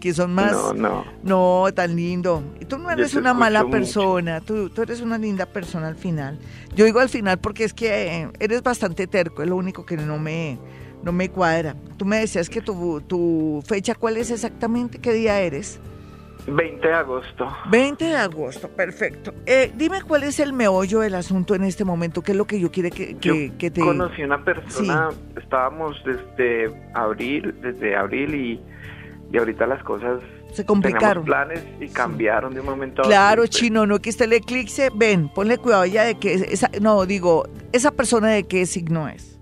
[0.00, 0.52] que son más...
[0.52, 1.04] No, no.
[1.22, 2.42] No, tan lindo.
[2.60, 6.40] Y tú no eres una mala persona, tú, tú eres una linda persona al final.
[6.74, 10.18] Yo digo al final porque es que eres bastante terco, es lo único que no
[10.18, 10.58] me
[11.04, 11.76] no me cuadra.
[11.96, 14.98] Tú me decías que tu, tu fecha, ¿cuál es exactamente?
[14.98, 15.80] ¿Qué día eres?
[16.46, 17.48] 20 de agosto.
[17.70, 19.32] 20 de agosto, perfecto.
[19.46, 22.60] Eh, dime cuál es el meollo del asunto en este momento, qué es lo que
[22.60, 23.80] yo quiero que, que, te...
[23.80, 28.60] Conocí una persona, estábamos desde abril, desde abril y,
[29.32, 30.20] y ahorita las cosas
[30.52, 31.24] se complicaron.
[31.24, 33.10] planes y cambiaron de un momento a otro.
[33.10, 34.90] Claro, chino, no que esté el eclipse.
[34.94, 39.33] Ven, ponle cuidado ya de que esa, no digo, esa persona de qué signo es.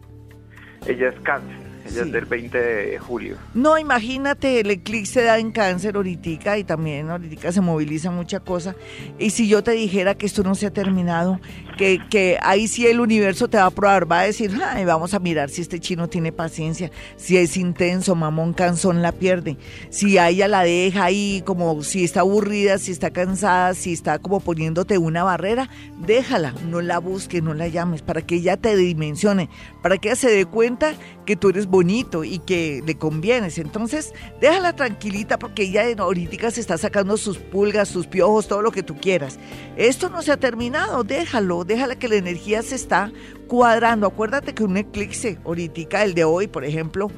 [0.87, 1.62] Ella es cáncer.
[1.85, 3.37] Ella es del 20 de julio.
[3.55, 8.77] No, imagínate, el eclipse da en cáncer ahorita y también ahorita se moviliza mucha cosa.
[9.19, 11.41] Y si yo te dijera que esto no se ha terminado,
[11.77, 15.15] que, que ahí sí el universo te va a probar, va a decir, Ay, vamos
[15.15, 19.57] a mirar si este chino tiene paciencia, si es intenso, mamón cansón la pierde,
[19.91, 24.19] si a ella la deja ahí como si está aburrida, si está cansada, si está
[24.19, 25.69] como poniéndote una barrera,
[26.07, 29.49] déjala, no la busques, no la llames, para que ella te dimensione,
[29.83, 33.59] para que ella se dé cuenta que tú eres bonito y que le convienes.
[33.59, 38.73] Entonces, déjala tranquilita porque ella ahorita se está sacando sus pulgas, sus piojos, todo lo
[38.73, 39.39] que tú quieras.
[39.77, 43.13] Esto no se ha terminado, déjalo, déjala que la energía se está
[43.49, 44.07] cuadrando.
[44.07, 47.11] Acuérdate que un eclipse ahorita, el de hoy, por ejemplo,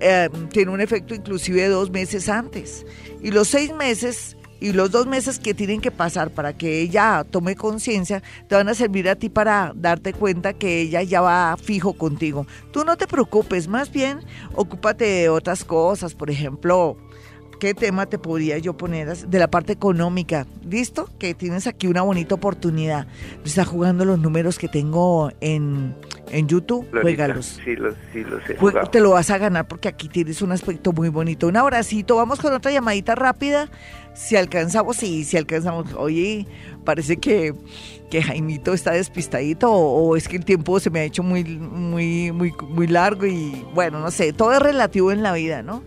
[0.00, 2.84] eh, tiene un efecto inclusive dos meses antes.
[3.22, 7.24] Y los seis meses y los dos meses que tienen que pasar para que ella
[7.28, 11.56] tome conciencia te van a servir a ti para darte cuenta que ella ya va
[11.56, 12.46] fijo contigo.
[12.72, 14.20] Tú no te preocupes, más bien
[14.54, 16.96] ocúpate de otras cosas, por ejemplo,
[17.58, 20.46] ¿qué tema te podría yo poner de la parte económica?
[20.68, 21.08] ¿Listo?
[21.18, 23.06] Que tienes aquí una bonita oportunidad.
[23.44, 25.94] Está jugando los números que tengo en,
[26.30, 27.60] en YouTube, juegalos.
[27.64, 30.92] Sí, los, sí, los he Te lo vas a ganar porque aquí tienes un aspecto
[30.92, 31.48] muy bonito.
[31.48, 33.68] Un abracito, vamos con otra llamadita rápida
[34.14, 35.92] si alcanzamos, sí, si alcanzamos.
[35.94, 36.46] Oye,
[36.84, 37.54] parece que,
[38.10, 42.32] que Jaimito está despistadito o, es que el tiempo se me ha hecho muy, muy,
[42.32, 45.82] muy, muy largo y bueno, no sé, todo es relativo en la vida, ¿no?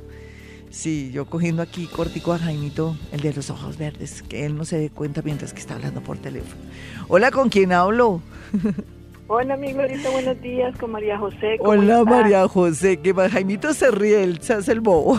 [0.69, 4.65] Sí, yo cogiendo aquí cortico a Jaimito, el de los ojos verdes, que él no
[4.65, 6.59] se dé cuenta mientras que está hablando por teléfono.
[7.07, 8.21] Hola, ¿con quién hablo?
[9.35, 11.57] Hola, mi Glorita, buenos días con María José.
[11.59, 15.17] Hola, María José, que Jaimito se ríe, él se hace el bobo.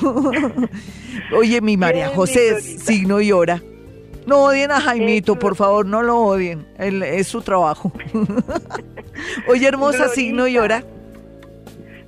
[1.36, 3.60] Oye, mi María José, signo y hora.
[4.24, 6.64] No odien a Jaimito, por favor, no lo odien.
[6.78, 7.90] es su trabajo.
[9.48, 10.84] Oye, hermosa, signo y hora.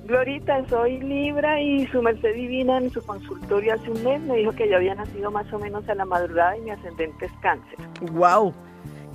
[0.05, 4.53] Glorita, soy Libra y su merced divina en su consultorio hace un mes me dijo
[4.53, 7.77] que yo había nacido más o menos a la madrugada y mi ascendente es cáncer.
[8.13, 8.53] ¡Wow!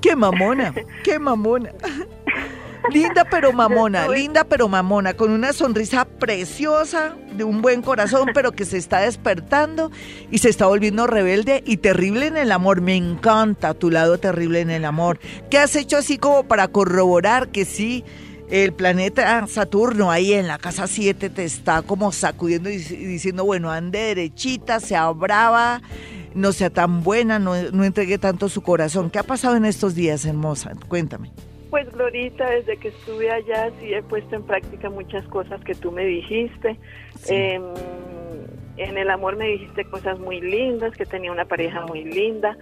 [0.03, 0.75] ¡Qué mamona!
[1.03, 1.73] ¡Qué mamona!
[2.91, 8.53] Linda pero mamona, linda pero mamona, con una sonrisa preciosa, de un buen corazón, pero
[8.53, 9.91] que se está despertando
[10.31, 12.81] y se está volviendo rebelde y terrible en el amor.
[12.81, 15.19] Me encanta tu lado terrible en el amor.
[15.51, 18.05] ¿Qué has hecho así como para corroborar que sí?
[18.51, 23.71] El planeta Saturno ahí en la casa 7 te está como sacudiendo y diciendo, bueno,
[23.71, 25.81] ande derechita, sea brava,
[26.35, 29.09] no sea tan buena, no, no entregue tanto su corazón.
[29.09, 30.73] ¿Qué ha pasado en estos días, hermosa?
[30.87, 31.31] Cuéntame.
[31.73, 35.91] Pues Glorita, desde que estuve allá sí he puesto en práctica muchas cosas que tú
[35.91, 36.77] me dijiste.
[37.29, 37.63] Em,
[38.77, 42.59] en el amor me dijiste cosas muy lindas, que tenía una pareja muy linda.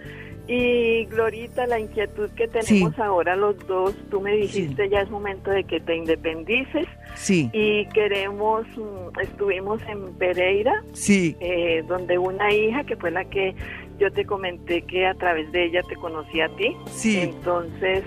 [0.47, 5.51] Y Glorita, la inquietud que tenemos ahora los dos, tú me dijiste ya es momento
[5.51, 6.87] de que te independices.
[7.15, 7.49] Sí.
[7.51, 11.35] Y queremos, mm, estuvimos en Pereira, sí.
[11.41, 13.55] Eh, donde una hija que fue la que
[13.99, 16.77] yo te comenté que a través de ella te conocí a ti.
[16.85, 17.19] Sí.
[17.19, 18.05] Entonces...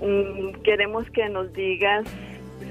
[0.00, 2.06] Mm, queremos que nos digas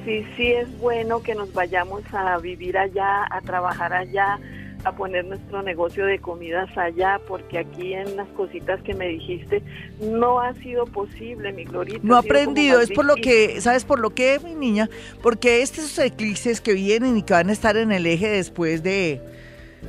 [0.06, 4.40] si sí es bueno que nos vayamos a vivir allá, a trabajar allá,
[4.84, 9.62] a poner nuestro negocio de comidas allá, porque aquí en las cositas que me dijiste
[10.00, 12.00] no ha sido posible, mi Glorita.
[12.04, 14.90] No ha aprendido, es por lo que, ¿sabes por lo que, mi niña?
[15.22, 19.20] Porque estos eclipses que vienen y que van a estar en el eje después de,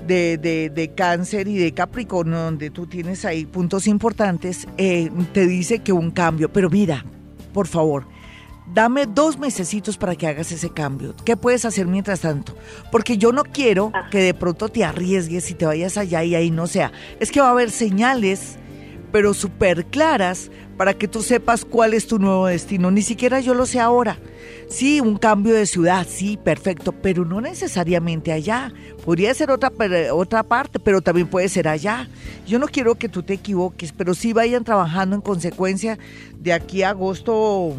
[0.07, 0.39] de,
[0.75, 5.93] de, cáncer y de Capricornio, donde tú tienes ahí puntos importantes, eh, te dice que
[5.93, 7.05] un cambio, pero mira,
[7.53, 8.07] por favor,
[8.73, 11.15] dame dos mesecitos para que hagas ese cambio.
[11.25, 12.55] ¿Qué puedes hacer mientras tanto?
[12.91, 14.09] Porque yo no quiero ah.
[14.11, 16.93] que de pronto te arriesgues y te vayas allá y ahí no sea.
[17.21, 18.59] Es que va a haber señales,
[19.13, 22.91] pero súper claras, para que tú sepas cuál es tu nuevo destino.
[22.91, 24.19] Ni siquiera yo lo sé ahora.
[24.69, 28.73] Sí, un cambio de ciudad, sí, perfecto, pero no necesariamente allá.
[29.05, 29.73] Podría ser otra,
[30.13, 32.09] otra parte, pero también puede ser allá.
[32.47, 35.99] Yo no quiero que tú te equivoques, pero sí vayan trabajando en consecuencia
[36.39, 37.77] de aquí a agosto,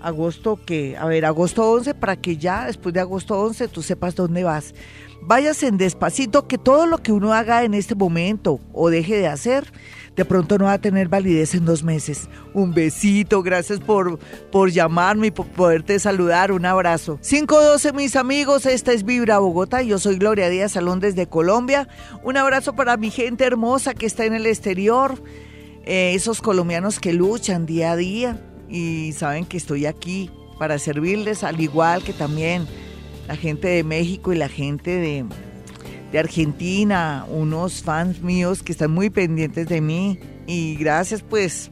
[0.00, 4.14] agosto que, a ver, agosto 11, para que ya después de agosto 11 tú sepas
[4.14, 4.74] dónde vas.
[5.20, 9.26] Váyase en despacito, que todo lo que uno haga en este momento o deje de
[9.26, 9.72] hacer,
[10.16, 12.28] de pronto no va a tener validez en dos meses.
[12.54, 14.18] Un besito, gracias por,
[14.50, 16.50] por llamarme y por poderte saludar.
[16.50, 17.20] Un abrazo.
[17.22, 19.82] 512, mis amigos, esta es Vibra Bogotá.
[19.82, 21.88] Yo soy Gloria Díaz Salón desde Colombia.
[22.24, 25.22] Un abrazo para mi gente hermosa que está en el exterior,
[25.84, 31.44] eh, esos colombianos que luchan día a día y saben que estoy aquí para servirles,
[31.44, 32.66] al igual que también
[33.28, 35.26] la gente de México y la gente
[36.10, 41.70] de Argentina, unos fans míos que están muy pendientes de mí y gracias pues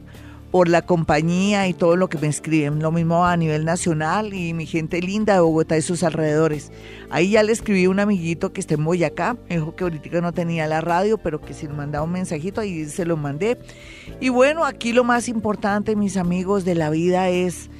[0.51, 2.79] por la compañía y todo lo que me escriben.
[2.79, 6.71] Lo mismo a nivel nacional y mi gente linda de Bogotá y sus alrededores.
[7.09, 10.21] Ahí ya le escribí a un amiguito que está en Boyacá, me dijo que ahorita
[10.21, 13.57] no tenía la radio, pero que si le mandaba un mensajito, ahí se lo mandé.
[14.21, 17.71] Y bueno, aquí lo más importante, mis amigos, de la vida es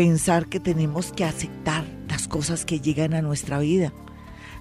[0.00, 3.92] pensar que tenemos que aceptar las cosas que llegan a nuestra vida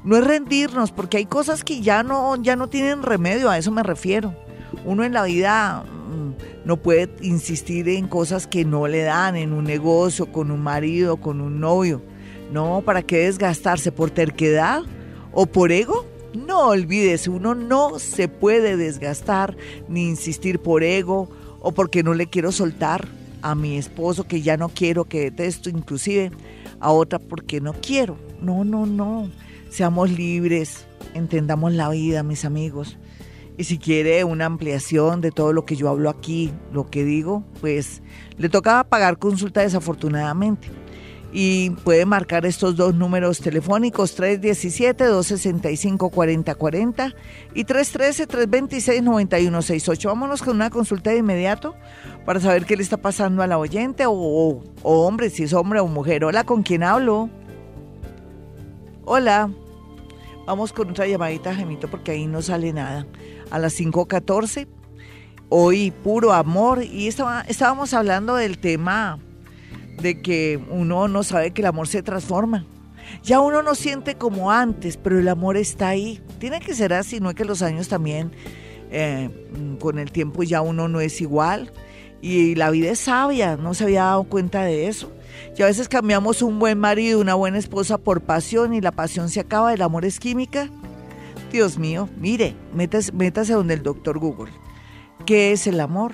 [0.04, 3.71] no es rendirnos, porque hay cosas que ya no, ya no tienen remedio, a eso
[3.71, 4.36] me refiero.
[4.84, 9.54] Uno en la vida mm, no puede insistir en cosas que no le dan, en
[9.54, 12.02] un negocio, con un marido, con un novio.
[12.52, 13.93] No, ¿para qué desgastarse?
[13.93, 14.82] ¿Por terquedad
[15.32, 16.06] o por ego?
[16.34, 19.56] No olvídese, uno no se puede desgastar
[19.88, 21.30] ni insistir por ego
[21.62, 23.08] o porque no le quiero soltar
[23.41, 26.32] a mi esposo que ya no quiero, que detesto inclusive,
[26.80, 28.17] a otra porque no quiero.
[28.41, 29.30] No, no, no.
[29.69, 32.97] Seamos libres, entendamos la vida, mis amigos.
[33.58, 37.43] Y si quiere una ampliación de todo lo que yo hablo aquí, lo que digo,
[37.60, 38.02] pues
[38.38, 40.69] le toca pagar consulta desafortunadamente.
[41.31, 47.13] Y puede marcar estos dos números telefónicos, 317-265-4040
[47.53, 50.07] y 313-326-9168.
[50.07, 51.75] Vámonos con una consulta de inmediato
[52.25, 55.87] para saber qué le está pasando a la oyente o, hombre, si es hombre o
[55.87, 56.23] mujer.
[56.23, 57.29] Hola, ¿con quién hablo?
[59.05, 59.51] Hola.
[60.47, 63.05] Vamos con otra llamadita, Gemito, porque ahí no sale nada.
[63.51, 64.67] A las 5.14,
[65.49, 66.83] hoy puro amor.
[66.83, 69.19] Y estábamos hablando del tema
[70.02, 72.66] de que uno no sabe que el amor se transforma.
[73.24, 76.22] Ya uno no siente como antes, pero el amor está ahí.
[76.39, 78.32] Tiene que ser así, no es que los años también,
[78.91, 79.30] eh,
[79.80, 81.72] con el tiempo ya uno no es igual.
[82.22, 85.12] Y la vida es sabia, no se había dado cuenta de eso.
[85.58, 89.30] Y a veces cambiamos un buen marido, una buena esposa por pasión y la pasión
[89.30, 90.70] se acaba, el amor es química.
[91.52, 94.52] Dios mío, mire, métase, métase donde el doctor Google.
[95.26, 96.14] ¿Qué es el amor?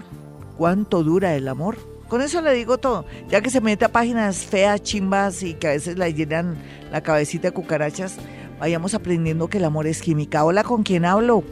[0.58, 1.95] ¿Cuánto dura el amor?
[2.08, 3.06] Con eso le digo todo.
[3.30, 6.56] Ya que se mete a páginas feas, chimbas y que a veces la llenan
[6.92, 8.18] la cabecita de cucarachas,
[8.60, 10.46] vayamos aprendiendo que el amor es química.
[10.46, 11.44] Hola, ¿con quién hablo?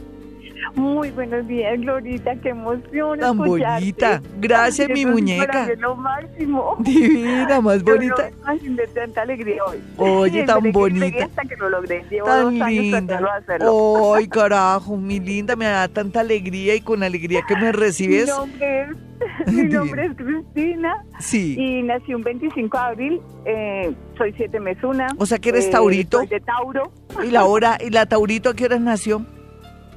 [0.74, 3.18] Muy buenos días, Glorita, qué emoción.
[3.18, 4.22] Tan bonita.
[4.38, 5.68] Gracias, mi muñeca.
[5.78, 6.76] lo máximo.
[6.80, 8.30] Divina, más bonita.
[8.60, 9.78] De tanta alegría hoy.
[9.96, 11.24] Oye, tan bonita.
[11.24, 12.04] Hasta que lo logré.
[12.10, 13.20] Llevo tan dos linda.
[13.36, 14.14] hacerlo.
[14.14, 18.26] Ay, carajo, mi linda, me da tanta alegría y con alegría que me recibes.
[18.26, 21.04] Mi nombre es, mi nombre es Cristina.
[21.20, 21.56] Sí.
[21.58, 23.20] Y nací un 25 de abril.
[23.44, 25.08] Eh, soy siete mesuna.
[25.18, 26.18] O sea que eres eh, Taurito.
[26.18, 26.92] Soy de Tauro.
[27.22, 29.24] ¿Y la hora, y la Taurito a qué horas nació?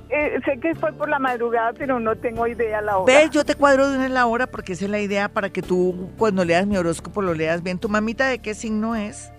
[0.10, 3.14] Eh, sé que fue por la madrugada, pero no tengo idea la hora.
[3.14, 5.50] Ve, yo te cuadro de una en la hora porque esa es la idea para
[5.50, 7.78] que tú cuando leas mi horóscopo lo leas bien.
[7.78, 9.32] ¿Tu mamita de qué signo es?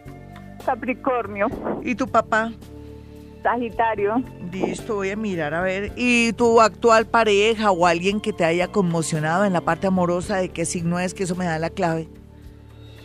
[0.66, 1.46] Capricornio.
[1.82, 2.52] ¿Y tu papá?
[3.42, 4.22] Sagitario.
[4.52, 5.92] Listo, voy a mirar a ver.
[5.96, 10.50] ¿Y tu actual pareja o alguien que te haya conmocionado en la parte amorosa de
[10.50, 11.14] qué signo es?
[11.14, 12.08] Que eso me da la clave.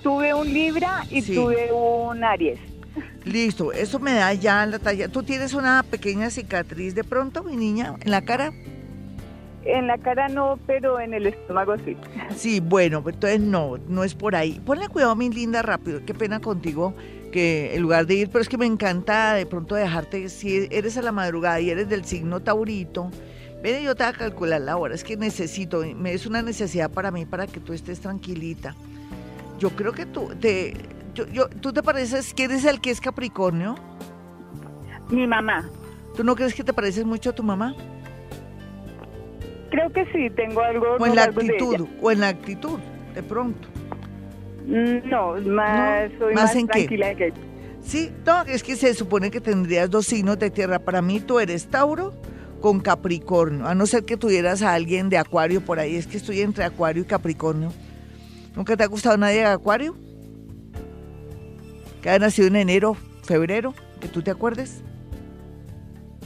[0.01, 1.33] Tuve un Libra y Sí.
[1.35, 2.59] tuve un Aries.
[3.25, 5.07] Listo, eso me da ya la talla.
[5.07, 8.51] ¿Tú tienes una pequeña cicatriz de pronto, mi niña, en la cara?
[9.65, 11.95] En la cara no, pero en el estómago sí.
[12.35, 14.59] Sí, bueno, entonces no, no es por ahí.
[14.65, 16.01] Ponle cuidado, mi linda, rápido.
[16.05, 16.93] Qué pena contigo
[17.31, 20.97] que en lugar de ir, pero es que me encanta de pronto dejarte, si eres
[20.97, 23.09] a la madrugada y eres del signo taurito,
[23.63, 24.93] ven y yo te voy a calcular la hora.
[24.93, 28.75] Es que necesito, es una necesidad para mí para que tú estés tranquilita.
[29.59, 30.73] Yo creo que tú, te,
[31.13, 33.75] yo, yo, ¿tú te pareces que eres el que es Capricornio?
[35.09, 35.69] Mi mamá.
[36.15, 37.75] ¿Tú no crees que te pareces mucho a tu mamá?
[39.71, 40.97] Creo que sí, tengo algo.
[40.99, 42.79] O en la actitud, o en la actitud,
[43.15, 43.67] de pronto.
[44.67, 46.85] Mm, No, más, No, soy ¿más más, en qué?
[46.87, 47.33] que
[47.81, 50.79] Sí, no, es que se supone que tendrías dos signos de tierra.
[50.79, 52.13] Para mí tú eres Tauro
[52.61, 55.95] con Capricornio, a no ser que tuvieras a alguien de Acuario por ahí.
[55.95, 57.73] Es que estoy entre Acuario y Capricornio.
[58.55, 59.95] ¿Nunca te ha gustado nadie de Acuario?
[62.03, 64.83] Que haya nacido en enero, febrero, que tú te acuerdes.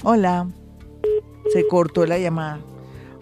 [0.01, 0.47] Hola.
[1.53, 2.59] Se cortó la llamada.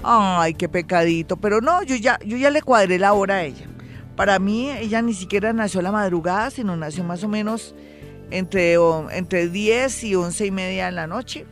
[0.02, 1.36] Ay, qué pecadito.
[1.36, 3.68] Pero no, yo ya, yo ya le cuadré la hora a ella.
[4.16, 7.76] Para mí, ella ni siquiera nació a la madrugada, sino nació más o menos
[8.32, 8.76] entre,
[9.12, 11.46] entre 10 y 11 y media de la noche.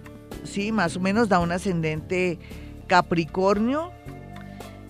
[0.46, 2.40] Sí, más o menos da un ascendente
[2.88, 3.92] Capricornio.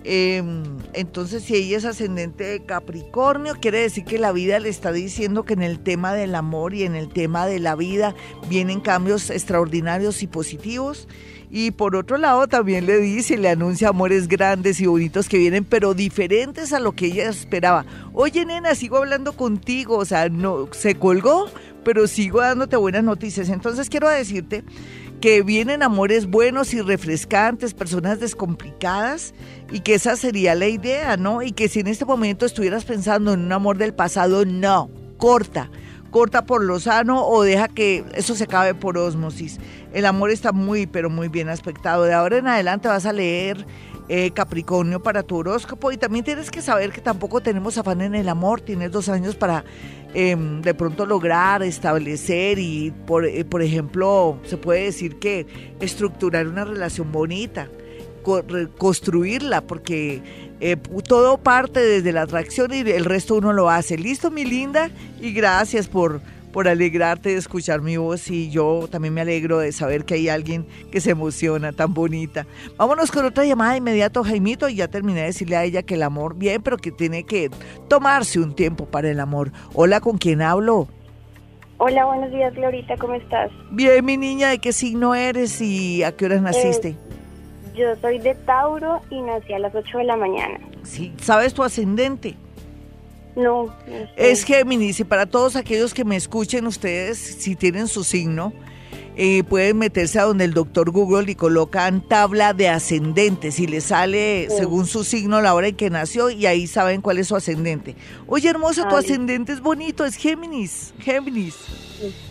[0.06, 4.92] Em, entonces, si ella es ascendente de Capricornio, quiere decir que la vida le está
[4.92, 8.14] diciendo que en el tema del amor y en el tema de la vida
[8.46, 11.08] vienen cambios extraordinarios y positivos.
[11.50, 15.64] Y por otro lado, también le dice, le anuncia amores grandes y bonitos que vienen,
[15.64, 17.86] pero diferentes a lo que ella esperaba.
[18.12, 21.48] Oye, nena, sigo hablando contigo, o sea, no se colgó,
[21.82, 23.48] pero sigo dándote buenas noticias.
[23.48, 24.64] Entonces, quiero decirte
[25.24, 29.32] que vienen amores buenos y refrescantes, personas descomplicadas
[29.72, 31.40] y que esa sería la idea, ¿no?
[31.40, 35.70] Y que si en este momento estuvieras pensando en un amor del pasado, no, corta,
[36.10, 39.60] corta por lo sano o deja que eso se acabe por osmosis.
[39.94, 42.02] El amor está muy, pero muy bien aspectado.
[42.02, 43.64] De ahora en adelante vas a leer
[44.10, 48.14] eh, Capricornio para tu horóscopo y también tienes que saber que tampoco tenemos afán en
[48.14, 48.60] el amor.
[48.60, 49.64] Tienes dos años para
[50.14, 55.46] em, de pronto lograr, establecer y, por, eh, por ejemplo, se puede decir que
[55.80, 57.68] estructurar una relación bonita,
[58.22, 58.44] co-
[58.78, 60.22] construirla, porque
[60.60, 63.98] eh, todo parte desde la atracción y el resto uno lo hace.
[63.98, 64.90] Listo, mi linda,
[65.20, 66.20] y gracias por,
[66.54, 70.28] por alegrarte de escuchar mi voz y yo también me alegro de saber que hay
[70.28, 72.46] alguien que se emociona tan bonita.
[72.76, 75.94] Vámonos con otra llamada de inmediato, Jaimito, y ya terminé de decirle a ella que
[75.94, 77.50] el amor, bien, pero que tiene que
[77.88, 79.50] tomarse un tiempo para el amor.
[79.72, 80.86] Hola, ¿con quién hablo?
[81.78, 83.50] Hola, buenos días, Glorita, ¿cómo estás?
[83.72, 86.90] Bien, mi niña, ¿de qué signo eres y a qué horas naciste?
[86.90, 86.96] Eh,
[87.74, 90.60] yo soy de Tauro y nací a las 8 de la mañana.
[90.84, 92.36] Sí, ¿sabes tu ascendente?
[93.36, 94.08] No, no sé.
[94.16, 98.52] Es Géminis y para todos aquellos que me escuchen ustedes, si tienen su signo,
[99.16, 103.84] eh, pueden meterse a donde el doctor Google y colocan tabla de ascendentes y les
[103.84, 104.56] sale Sí.
[104.58, 107.94] según su signo la hora en que nació y ahí saben cuál es su ascendente.
[108.26, 111.54] Oye, hermosa, tu ascendente es bonito, es Géminis, Géminis.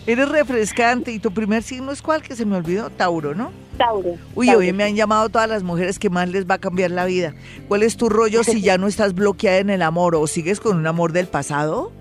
[0.05, 3.51] Eres refrescante y tu primer signo es cuál que se me olvidó, Tauro, ¿no?
[3.77, 4.17] Tauro.
[4.35, 4.59] Uy, Tauro.
[4.59, 7.33] hoy me han llamado todas las mujeres que más les va a cambiar la vida.
[7.67, 10.77] ¿Cuál es tu rollo si ya no estás bloqueada en el amor o sigues con
[10.77, 11.91] un amor del pasado?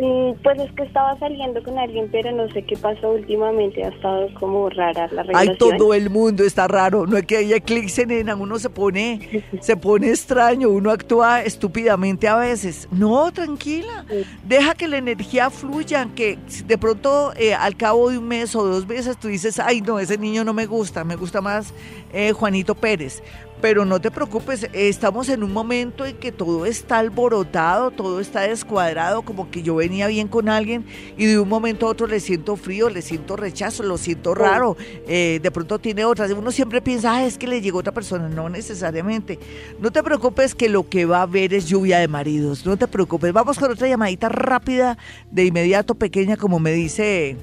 [0.00, 3.84] Mm, Pues es que estaba saliendo con alguien, pero no sé qué pasó últimamente.
[3.84, 5.50] Ha estado como rara la relación.
[5.50, 7.06] Ay, todo el mundo está raro.
[7.06, 12.28] No es que haya clics en uno se pone, se pone extraño, uno actúa estúpidamente
[12.28, 12.88] a veces.
[12.90, 14.04] No, tranquila.
[14.44, 18.64] Deja que la energía fluya, que de pronto eh, al cabo de un mes o
[18.64, 21.74] dos meses tú dices, ay, no, ese niño no me gusta, me gusta más
[22.12, 23.22] eh, Juanito Pérez.
[23.60, 28.40] Pero no te preocupes, estamos en un momento en que todo está alborotado, todo está
[28.42, 30.86] descuadrado, como que yo venía bien con alguien
[31.18, 34.78] y de un momento a otro le siento frío, le siento rechazo, lo siento raro,
[35.06, 36.30] eh, de pronto tiene otras.
[36.30, 39.38] Uno siempre piensa, "Ah, es que le llegó otra persona, no necesariamente.
[39.78, 42.88] No te preocupes que lo que va a haber es lluvia de maridos, no te
[42.88, 43.32] preocupes.
[43.32, 44.96] Vamos con otra llamadita rápida,
[45.30, 47.36] de inmediato pequeña, como me dice...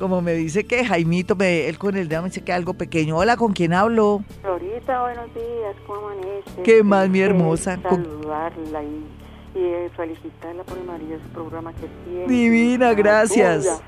[0.00, 3.18] Como me dice que Jaimito, me, él con el dedo me dice que algo pequeño.
[3.18, 4.24] Hola, ¿con quién hablo?
[4.40, 6.62] Florita, buenos días, ¿cómo amanece?
[6.64, 7.78] ¿Qué más, mi hermosa?
[7.82, 9.04] Saludarla y,
[9.54, 12.26] y eh, felicitarla por el maravilloso programa que tiene.
[12.26, 13.64] Divina, gracias.
[13.64, 13.78] tuya.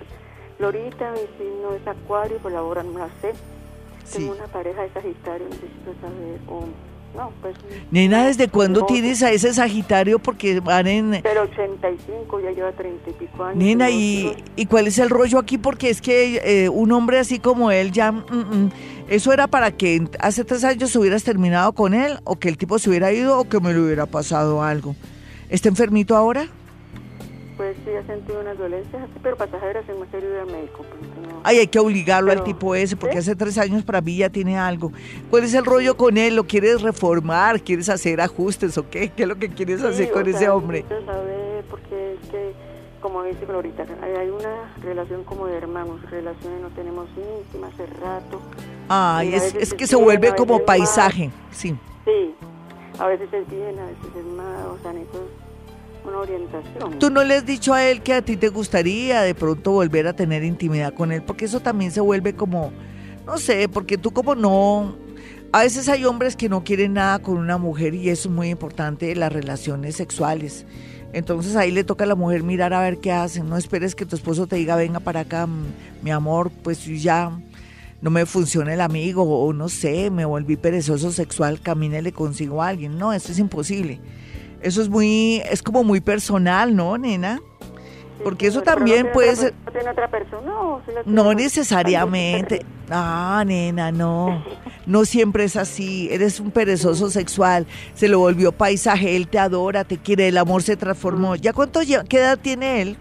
[0.58, 3.32] Florita, mi signo es Acuario, por la hora no la sé.
[4.04, 4.18] Sí.
[4.18, 6.40] Tengo una pareja de Sagitario, necesito saber.
[6.46, 6.64] o
[7.14, 7.56] no, pues.
[7.90, 10.18] Nena, ¿desde cuándo no, tienes a ese Sagitario?
[10.18, 11.20] Porque van en...
[11.22, 13.56] Pero 85, ya lleva 30 y pico años.
[13.56, 14.34] Nena, ¿y.
[14.56, 15.58] ¿y cuál es el rollo aquí?
[15.58, 18.12] Porque es que eh, un hombre así como él ya...
[18.12, 18.70] mm, mm,
[19.08, 22.18] ¿Eso era para que hace tres años hubieras terminado con él?
[22.24, 23.38] ¿O que el tipo se hubiera ido?
[23.38, 24.96] ¿O que me le hubiera pasado algo?
[25.50, 26.48] ¿Está enfermito ahora?
[27.62, 30.78] Pues sí, ha sentido unas dolencias así, pero pasajeras en serio ir al médico.
[30.78, 31.40] pues, no.
[31.44, 33.18] Ay, hay que obligarlo al Pero, tipo ese, porque ¿sí?
[33.20, 34.90] hace tres años para mí ya tiene algo.
[35.30, 36.34] ¿Cuál es el rollo con él?
[36.34, 37.62] ¿Lo quieres reformar?
[37.62, 39.10] ¿Quieres hacer ajustes o qué?
[39.10, 40.84] ¿Qué es lo que quieres Sí, hacer con ese sea, hombre?
[41.06, 42.52] saber, porque es que,
[43.00, 48.40] como dice Florita, hay, una relación como de hermanos, relaciones no tenemos íntimas hace rato.
[48.88, 51.76] Ay, es, es que se vuelve como paisaje, sí.
[52.04, 52.34] Sí,
[52.98, 55.28] a veces es bien, a veces es mal, o sea, necesito
[56.04, 56.98] una orientación.
[56.98, 60.06] ¿Tú no le has dicho a él que a ti te gustaría de pronto volver
[60.06, 61.22] a tener intimidad con él?
[61.22, 62.72] Porque eso también se vuelve como,
[63.26, 64.96] no sé, porque tú como no...
[65.54, 68.48] A veces hay hombres que no quieren nada con una mujer y eso es muy
[68.48, 70.64] importante, las relaciones sexuales.
[71.12, 73.50] Entonces ahí le toca a la mujer mirar a ver qué hacen.
[73.50, 75.46] No esperes que tu esposo te diga, venga para acá,
[76.02, 77.38] mi amor, pues ya
[78.00, 82.62] no me funciona el amigo o no sé, me volví perezoso sexual, camine le consigo
[82.62, 82.96] a alguien.
[82.98, 84.00] No, eso es imposible.
[84.62, 87.40] Eso es muy, es como muy personal, ¿no, nena?
[88.22, 89.54] Porque eso no también tiene puede otra ser...
[89.64, 90.42] ¿No tiene otra persona?
[90.46, 92.64] No, tiene No necesariamente.
[92.90, 94.44] Ah, nena, no.
[94.84, 96.08] No siempre es así.
[96.10, 97.68] Eres un perezoso sexual.
[97.94, 99.14] Se lo volvió paisaje.
[99.14, 100.26] Él te adora, te quiere.
[100.26, 101.36] El amor se transformó.
[101.36, 102.02] ¿Ya cuánto lleva?
[102.02, 102.96] ¿Qué edad tiene él?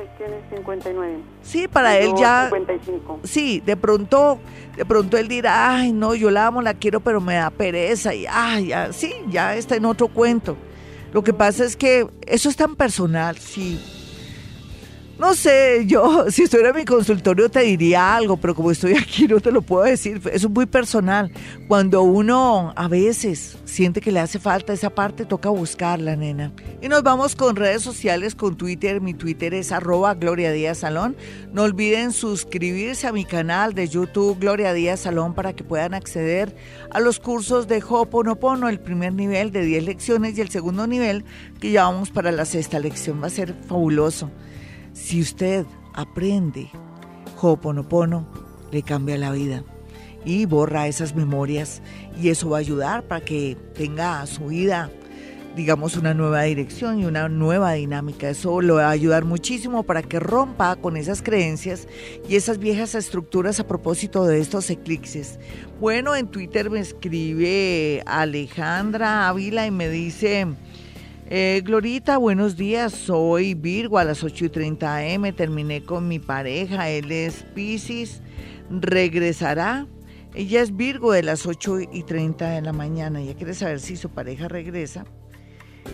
[0.00, 1.18] Él tiene 59.
[1.42, 2.46] Sí, para él ya.
[2.50, 3.20] 55.
[3.24, 4.38] Sí, de pronto,
[4.76, 8.14] de pronto él dirá, ay, no, yo la amo, la quiero, pero me da pereza.
[8.14, 10.56] Y, ay, ya, sí, ya está en otro cuento.
[11.12, 13.80] Lo que pasa es que eso es tan personal, sí.
[15.20, 19.28] No sé, yo, si estuviera en mi consultorio te diría algo, pero como estoy aquí
[19.28, 20.18] no te lo puedo decir.
[20.32, 21.30] Es muy personal.
[21.68, 26.54] Cuando uno a veces siente que le hace falta esa parte, toca buscarla, nena.
[26.80, 29.02] Y nos vamos con redes sociales, con Twitter.
[29.02, 31.14] Mi Twitter es arroba Gloria Díaz Salón.
[31.52, 36.56] No olviden suscribirse a mi canal de YouTube Gloria Díaz Salón para que puedan acceder
[36.92, 41.26] a los cursos de Ho'oponopono, el primer nivel de 10 lecciones y el segundo nivel
[41.60, 43.22] que ya vamos para la sexta lección.
[43.22, 44.30] Va a ser fabuloso.
[44.92, 46.70] Si usted aprende
[47.40, 48.26] Ho'oponopono,
[48.70, 49.64] le cambia la vida
[50.24, 51.82] y borra esas memorias
[52.20, 54.90] y eso va a ayudar para que tenga su vida
[55.56, 58.30] digamos una nueva dirección y una nueva dinámica.
[58.30, 61.88] Eso lo va a ayudar muchísimo para que rompa con esas creencias
[62.28, 65.38] y esas viejas estructuras a propósito de estos eclipses.
[65.80, 70.46] Bueno, en Twitter me escribe Alejandra Ávila y me dice,
[71.30, 72.92] eh, Glorita, buenos días.
[72.92, 75.32] Soy Virgo a las 8 y 30 am.
[75.34, 76.88] Terminé con mi pareja.
[76.90, 78.20] Él es Pisces.
[78.68, 79.86] Regresará.
[80.34, 83.20] Ella es Virgo de las 8 y 30 de la mañana.
[83.20, 85.04] Ella quiere saber si su pareja regresa.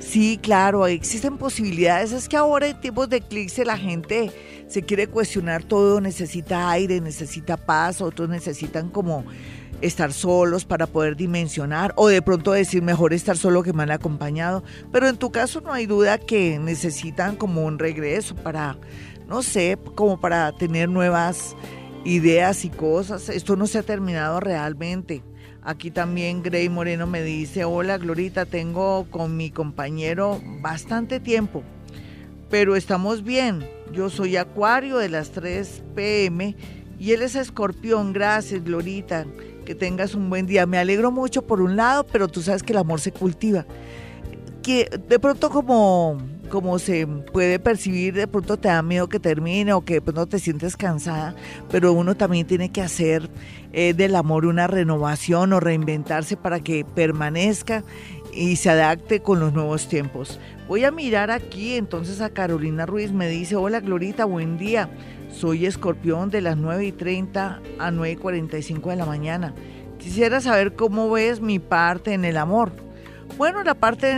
[0.00, 2.12] Sí, claro, existen posibilidades.
[2.12, 4.30] Es que ahora en tiempos de eclipse la gente
[4.68, 9.24] se quiere cuestionar todo, necesita aire, necesita paz, otros necesitan como
[9.80, 14.64] estar solos para poder dimensionar o de pronto decir mejor estar solo que mal acompañado.
[14.92, 18.76] Pero en tu caso no hay duda que necesitan como un regreso para,
[19.26, 21.56] no sé, como para tener nuevas
[22.04, 23.28] ideas y cosas.
[23.28, 25.22] Esto no se ha terminado realmente.
[25.62, 31.64] Aquí también Grey Moreno me dice, hola Glorita, tengo con mi compañero bastante tiempo,
[32.48, 33.68] pero estamos bien.
[33.92, 36.54] Yo soy Acuario de las 3 pm
[37.00, 38.12] y él es Escorpión.
[38.12, 39.26] Gracias, Glorita.
[39.66, 40.64] Que tengas un buen día.
[40.64, 43.66] Me alegro mucho por un lado, pero tú sabes que el amor se cultiva.
[44.62, 49.72] Que de pronto como como se puede percibir, de pronto te da miedo que termine
[49.72, 51.34] o que de pronto te sientes cansada,
[51.70, 53.28] pero uno también tiene que hacer
[53.72, 57.84] eh, del amor una renovación o reinventarse para que permanezca
[58.32, 60.38] y se adapte con los nuevos tiempos.
[60.68, 64.88] Voy a mirar aquí entonces a Carolina Ruiz, me dice, hola Glorita, buen día.
[65.38, 69.54] Soy escorpión de las 9 y 30 a 9 y 45 de la mañana.
[69.98, 72.72] Quisiera saber cómo ves mi parte en el amor.
[73.36, 74.10] Bueno, la parte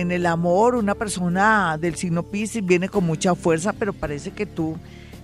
[0.00, 4.46] en el, amor, una persona del signo Pisces viene con mucha fuerza, pero parece que
[4.46, 4.78] tú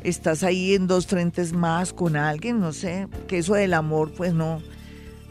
[0.05, 4.35] estás ahí en dos frentes más con alguien, no sé, que eso del amor pues
[4.35, 4.61] no,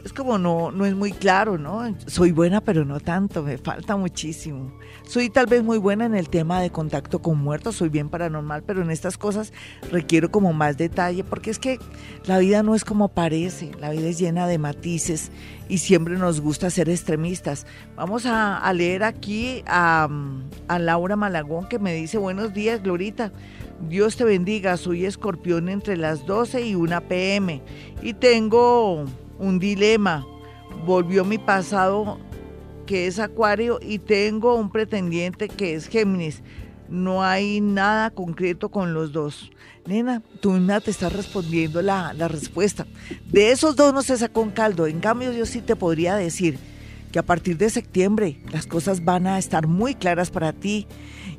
[0.04, 1.94] es como no, no es muy claro, ¿no?
[2.06, 4.72] Soy buena, pero no tanto, me falta muchísimo.
[5.06, 8.62] Soy tal vez muy buena en el tema de contacto con muertos, soy bien paranormal,
[8.62, 9.52] pero en estas cosas
[9.90, 11.78] requiero como más detalle, porque es que
[12.24, 15.30] la vida no es como parece, la vida es llena de matices
[15.68, 17.66] y siempre nos gusta ser extremistas.
[17.96, 20.08] Vamos a, leer aquí a,
[20.68, 23.32] a Laura Malagón que me dice, buenos días, Glorita.
[23.88, 27.62] Dios te bendiga, soy escorpión entre las 12 y 1 pm
[28.02, 29.06] y tengo
[29.40, 30.26] un dilema.
[30.86, 32.18] Volvió mi pasado
[32.86, 36.42] que es Acuario y tengo un pretendiente que es Géminis.
[36.88, 39.50] No hay nada concreto con los dos.
[39.86, 42.86] Nena, tú misma te estás respondiendo la, la respuesta.
[43.30, 44.86] De esos dos no se sacó un caldo.
[44.86, 46.58] En cambio, yo sí te podría decir
[47.12, 50.86] que a partir de septiembre las cosas van a estar muy claras para ti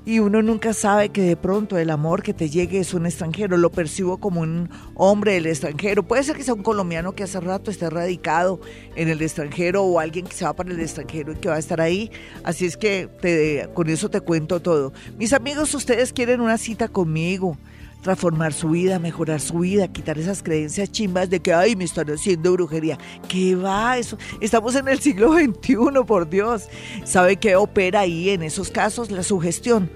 [0.03, 3.57] y uno nunca sabe que de pronto el amor que te llegue es un extranjero,
[3.57, 7.39] lo percibo como un hombre del extranjero, puede ser que sea un colombiano que hace
[7.39, 8.59] rato esté radicado
[8.95, 11.59] en el extranjero o alguien que se va para el extranjero y que va a
[11.59, 12.11] estar ahí,
[12.43, 14.91] así es que te, con eso te cuento todo.
[15.17, 17.57] Mis amigos, ustedes quieren una cita conmigo,
[18.01, 22.09] transformar su vida, mejorar su vida, quitar esas creencias chimbas de que, ay, me están
[22.09, 22.97] haciendo brujería.
[23.27, 24.17] ¿Qué va eso?
[24.39, 25.75] Estamos en el siglo XXI,
[26.05, 26.67] por Dios.
[27.03, 29.11] ¿Sabe qué opera ahí en esos casos?
[29.11, 29.89] La sugestión.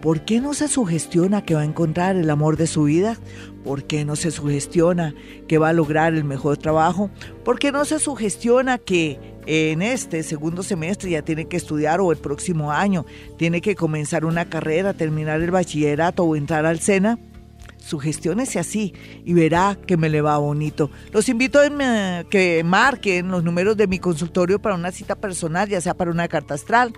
[0.00, 3.16] ¿Por qué no se sugestiona que va a encontrar el amor de su vida?
[3.64, 5.12] ¿Por qué no se sugestiona
[5.48, 7.10] que va a lograr el mejor trabajo?
[7.44, 12.12] ¿Por qué no se sugestiona que en este segundo semestre ya tiene que estudiar o
[12.12, 13.06] el próximo año
[13.38, 17.18] tiene que comenzar una carrera, terminar el bachillerato o entrar al SENA?
[17.88, 18.92] Sugestiónese así
[19.24, 20.90] y verá que me le va bonito.
[21.10, 25.80] Los invito a que marquen los números de mi consultorio para una cita personal, ya
[25.80, 26.92] sea para una carta astral,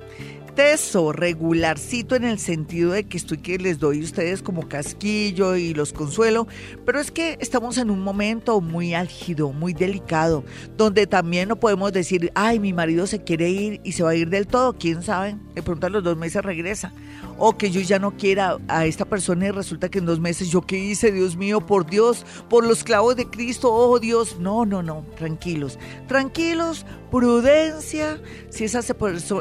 [0.57, 5.55] teso, regularcito en el sentido de que estoy que les doy a ustedes como casquillo
[5.55, 6.49] y los consuelo,
[6.87, 10.45] pero es que estamos en un momento muy álgido, muy delicado,
[10.79, 14.15] donde también no podemos decir, ay, mi marido se quiere ir y se va a
[14.15, 16.91] ir del todo, quién sabe, de pronto a los dos meses regresa
[17.39, 20.49] o que yo ya no quiera a esta persona y resulta que en dos meses
[20.49, 24.65] yo qué hice, Dios mío, por Dios, por los clavos de Cristo, oh Dios, no,
[24.65, 28.21] no, no, tranquilos, tranquilos, prudencia,
[28.51, 28.83] si esa,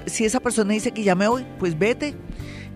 [0.06, 2.16] si esa persona dice que ya me voy, pues vete,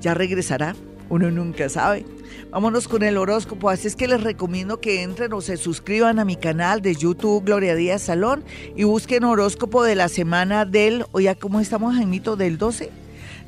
[0.01, 0.76] ya regresará,
[1.09, 2.05] uno nunca sabe.
[2.51, 6.26] Vámonos con el horóscopo, así es que les recomiendo que entren o se suscriban a
[6.26, 8.43] mi canal de YouTube Gloria Díaz Salón
[8.76, 12.36] y busquen horóscopo de la semana del, oye, ¿cómo estamos, Jaimito?
[12.36, 12.89] Del 12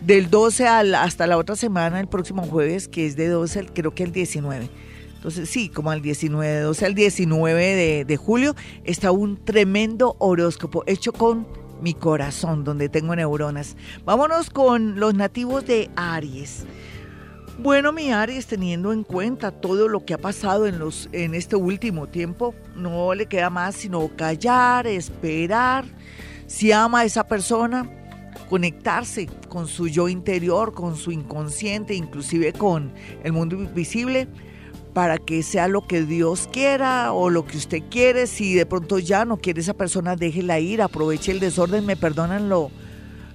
[0.02, 3.93] del 12 al, hasta la otra semana, el próximo jueves, que es de 12, creo
[3.93, 4.70] que el 19.
[5.16, 10.84] Entonces, sí, como al 19, 12 al 19 de, de julio, está un tremendo horóscopo
[10.88, 11.47] hecho con
[11.80, 13.76] mi corazón, donde tengo neuronas.
[14.04, 16.66] Vámonos con los nativos de Aries.
[17.60, 21.56] Bueno, mi Aries, teniendo en cuenta todo lo que ha pasado en, los, en este
[21.56, 25.86] último tiempo, no le queda más sino callar, esperar.
[26.47, 27.88] Si ama a esa persona,
[28.52, 32.91] conectarse con su yo interior, con su inconsciente, inclusive con
[33.24, 34.28] el mundo invisible,
[34.93, 38.28] para que sea lo que Dios quiera o lo que usted quiere.
[38.28, 42.49] Si de pronto ya no quiere esa persona, déjela ir, aproveche el desorden, me perdonan
[42.49, 42.72] lo,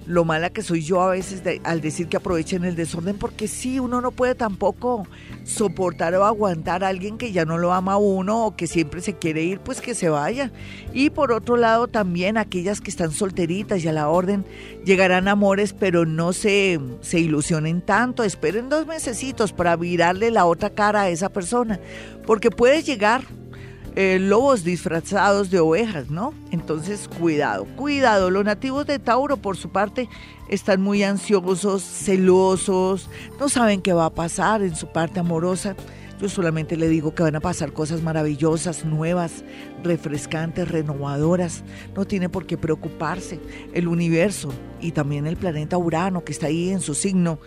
[0.07, 3.79] lo mala que soy yo a veces al decir que aprovechen el desorden, porque sí,
[3.79, 5.05] uno no puede tampoco
[5.43, 9.01] soportar o aguantar a alguien que ya no lo ama a uno o que siempre
[9.01, 10.51] se quiere ir, pues que se vaya.
[10.93, 14.45] Y por otro lado, también aquellas que están solteritas y a la orden
[14.85, 20.69] llegarán amores, pero no se, se ilusionen tanto, esperen dos mesecitos para virarle la otra
[20.69, 21.81] cara a esa persona,
[22.25, 23.23] porque puede llegar
[23.99, 26.31] eh, lobos disfrazados de ovejas, ¿no?
[26.51, 28.29] Entonces, cuidado, cuidado.
[28.29, 30.07] Los nativos de Tauro, por su parte,
[30.49, 35.75] están muy ansiosos, celosos, no saben qué va a pasar en su parte amorosa.
[36.21, 39.43] Yo solamente le digo que van a pasar cosas maravillosas, nuevas,
[39.83, 41.63] refrescantes, renovadoras.
[41.95, 43.39] No tiene por qué preocuparse.
[43.73, 47.39] El universo y también el planeta Urano que está ahí en su signo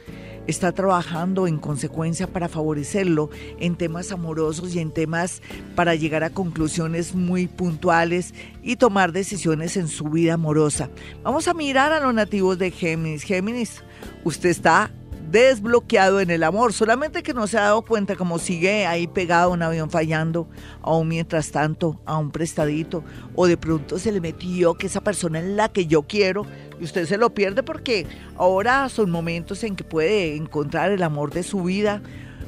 [0.47, 5.43] está trabajando en consecuencia para favorecerlo en temas amorosos y en temas
[5.75, 10.91] para llegar a conclusiones muy puntuales y tomar decisiones en su vida amorosa.
[11.23, 13.23] Vamos a mirar a los nativos de Géminis.
[13.23, 13.83] Géminis,
[14.25, 14.91] usted está
[15.31, 19.53] desbloqueado en el amor, solamente que no se ha dado cuenta como sigue ahí pegado
[19.53, 20.49] un avión fallando,
[20.83, 23.05] aún mientras tanto, a un prestadito,
[23.35, 26.47] o de pronto se le metió que esa persona es la que yo quiero,
[26.81, 28.07] y usted se lo pierde porque
[28.37, 32.03] ahora son momentos en que puede encontrar el amor de su vida,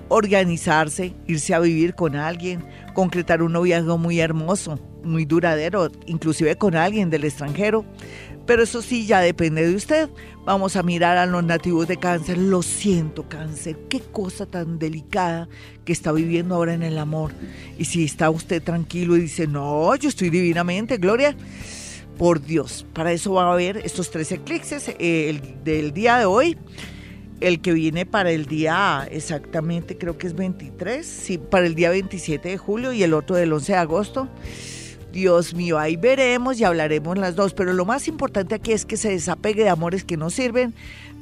[0.09, 2.65] organizarse, irse a vivir con alguien,
[2.95, 7.85] concretar un noviazgo muy hermoso, muy duradero, inclusive con alguien del extranjero.
[8.47, 10.11] Pero eso sí ya depende de usted.
[10.45, 12.39] Vamos a mirar a los nativos de cáncer.
[12.39, 13.77] Lo siento, cáncer.
[13.89, 15.49] Qué cosa tan delicada
[15.85, 17.33] que está viviendo ahora en el amor.
[17.79, 21.37] Y si está usted tranquilo y dice, no, yo estoy divinamente, Gloria.
[22.19, 26.27] Por Dios, para eso va a haber estos tres eclipses, eh, el del día de
[26.27, 26.59] hoy,
[27.41, 31.91] el que viene para el día exactamente, creo que es 23, sí, para el día
[31.91, 34.29] 27 de julio y el otro del 11 de agosto.
[35.13, 38.97] Dios mío, ahí veremos y hablaremos las dos, pero lo más importante aquí es que
[38.97, 40.73] se desapegue de amores que no sirven,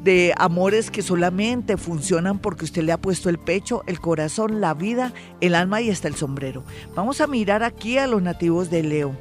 [0.04, 4.74] de amores que solamente funcionan porque usted le ha puesto el pecho, el corazón, la
[4.74, 6.62] vida, el alma y hasta el sombrero.
[6.94, 9.16] Vamos a mirar aquí a los nativos de Leo.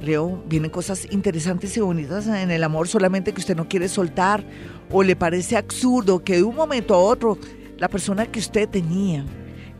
[0.00, 4.42] Leo, vienen cosas interesantes y bonitas en el amor, solamente que usted no quiere soltar
[4.90, 7.36] o le parece absurdo que de un momento a otro
[7.76, 9.26] la persona que usted tenía,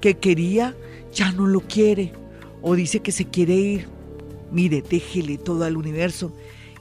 [0.03, 0.77] que quería,
[1.15, 2.13] ya no lo quiere
[2.61, 3.98] o dice que se quiere ir
[4.51, 6.33] Mire, déjele todo al universo,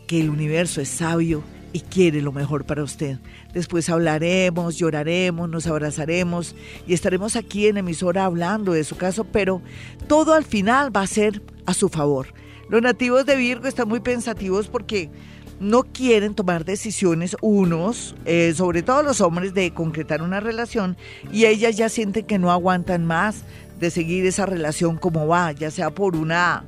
[0.07, 1.43] que el universo es sabio
[1.73, 3.17] y quiere lo mejor para usted.
[3.53, 6.55] Después hablaremos, lloraremos, nos abrazaremos
[6.87, 9.61] y estaremos aquí en emisora hablando de su caso, pero
[10.07, 12.27] todo al final va a ser a su favor.
[12.69, 15.09] Los nativos de Virgo están muy pensativos porque
[15.59, 20.97] no quieren tomar decisiones unos, eh, sobre todo los hombres, de concretar una relación
[21.31, 23.43] y ellas ya sienten que no aguantan más
[23.79, 26.63] de seguir esa relación como va, ya sea por una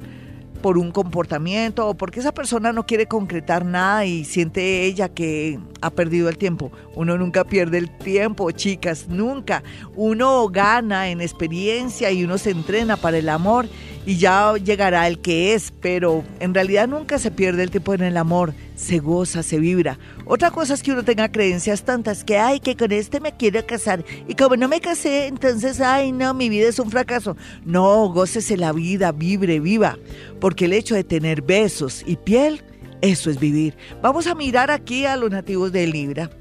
[0.62, 5.60] por un comportamiento o porque esa persona no quiere concretar nada y siente ella que
[5.82, 6.72] ha perdido el tiempo.
[6.96, 9.64] Uno nunca pierde el tiempo, chicas, nunca.
[9.96, 13.68] Uno gana en experiencia y uno se entrena para el amor
[14.10, 18.02] y ya llegará el que es, pero en realidad nunca se pierde el tiempo en
[18.02, 20.00] el amor, se goza, se vibra.
[20.26, 23.64] Otra cosa es que uno tenga creencias tantas que, ay, que con este me quiero
[23.68, 27.38] casar y como no me casé, entonces, ay, no, mi vida es un fracaso.
[27.66, 30.00] No, gócese la vida, vibre, viva,
[30.40, 32.64] porque el hecho de tener besos y piel,
[33.02, 33.78] eso es vivir.
[34.02, 36.32] Vamos a mirar aquí a los nativos de Libra.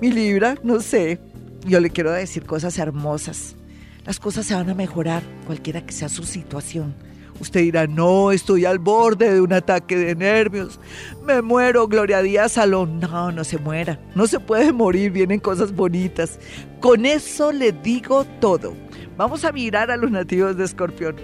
[0.00, 1.18] Mi Libra, no sé,
[1.66, 3.56] yo le quiero decir cosas hermosas.
[4.04, 6.94] Las cosas se van a mejorar, cualquiera que sea su situación.
[7.40, 10.80] Usted dirá, no, estoy al borde de un ataque de nervios.
[11.24, 13.00] Me muero, Gloria Díaz Salón.
[13.00, 14.00] No, no se muera.
[14.14, 16.38] No se puede morir, vienen cosas bonitas.
[16.80, 18.74] Con eso le digo todo.
[19.16, 21.16] Vamos a mirar a los nativos de Escorpión.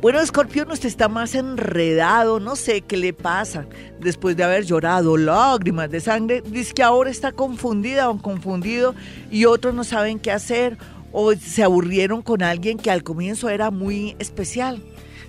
[0.00, 3.66] Bueno, Escorpión, usted está más enredado, no sé qué le pasa.
[3.98, 8.94] Después de haber llorado lágrimas de sangre, dice que ahora está confundida o confundido
[9.30, 10.76] y otros no saben qué hacer
[11.12, 14.82] o se aburrieron con alguien que al comienzo era muy especial.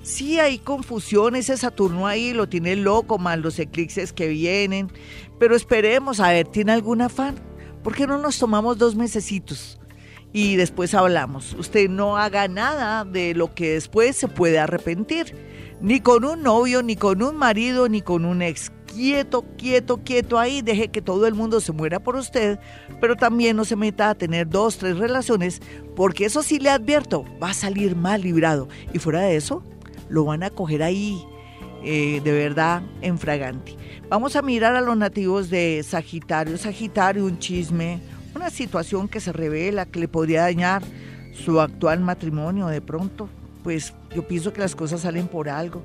[0.03, 4.89] Sí hay confusión, ese Saturno ahí lo tiene loco, más los eclipses que vienen,
[5.39, 7.35] pero esperemos, a ver, ¿tiene algún afán?
[7.83, 9.79] ¿Por qué no nos tomamos dos mesecitos?
[10.33, 11.53] Y después hablamos.
[11.53, 15.35] Usted no haga nada de lo que después se puede arrepentir.
[15.81, 20.39] Ni con un novio, ni con un marido, ni con un ex quieto, quieto, quieto
[20.39, 22.59] ahí, deje que todo el mundo se muera por usted,
[22.99, 25.61] pero también no se meta a tener dos, tres relaciones,
[25.95, 28.67] porque eso sí le advierto, va a salir mal librado.
[28.93, 29.63] Y fuera de eso,
[30.09, 31.23] lo van a coger ahí
[31.83, 33.75] eh, de verdad en fragante.
[34.09, 36.57] Vamos a mirar a los nativos de Sagitario.
[36.57, 37.99] Sagitario, un chisme,
[38.35, 40.81] una situación que se revela que le podría dañar
[41.33, 43.29] su actual matrimonio de pronto.
[43.67, 45.83] Pues yo pienso que las cosas salen por algo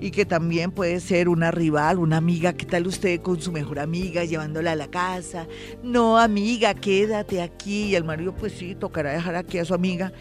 [0.00, 2.54] y que también puede ser una rival, una amiga.
[2.54, 5.46] ¿Qué tal usted con su mejor amiga llevándola a la casa?
[5.84, 7.84] No, amiga, quédate aquí.
[7.84, 10.12] Y el marido, pues sí, tocará dejar aquí a su amiga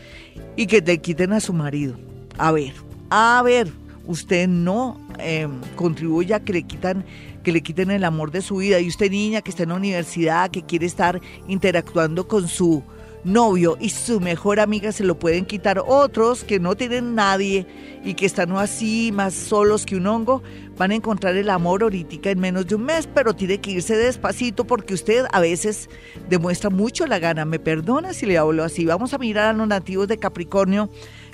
[0.56, 1.96] y que te quiten a su marido.
[2.38, 2.74] A ver,
[3.10, 3.72] a ver,
[4.06, 7.04] usted no eh, contribuye a que le quitan
[7.42, 9.76] que le quiten el amor de su vida y usted niña que está en la
[9.76, 12.84] universidad que quiere estar interactuando con su
[13.24, 15.84] novio y su mejor amiga se lo pueden quitar.
[15.86, 17.68] Otros que no tienen nadie
[18.04, 20.42] y que están así más solos que un hongo,
[20.78, 23.98] van a encontrar el amor ahorita en menos de un mes, pero tiene que irse
[23.98, 25.90] despacito porque usted a veces
[26.30, 27.46] demuestra mucho la gana.
[27.46, 28.86] Me perdona si le hablo así.
[28.86, 30.90] Vamos a mirar a los nativos de Capricornio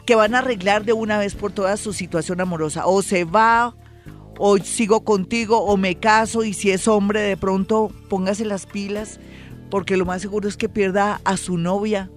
[0.06, 2.86] que van a arreglar de una vez por todas su situación amorosa.
[2.86, 3.76] O se va,
[4.38, 9.20] o sigo contigo, o me caso, y si es hombre, de pronto póngase las pilas,
[9.70, 12.10] porque lo más seguro es que pierda a su novia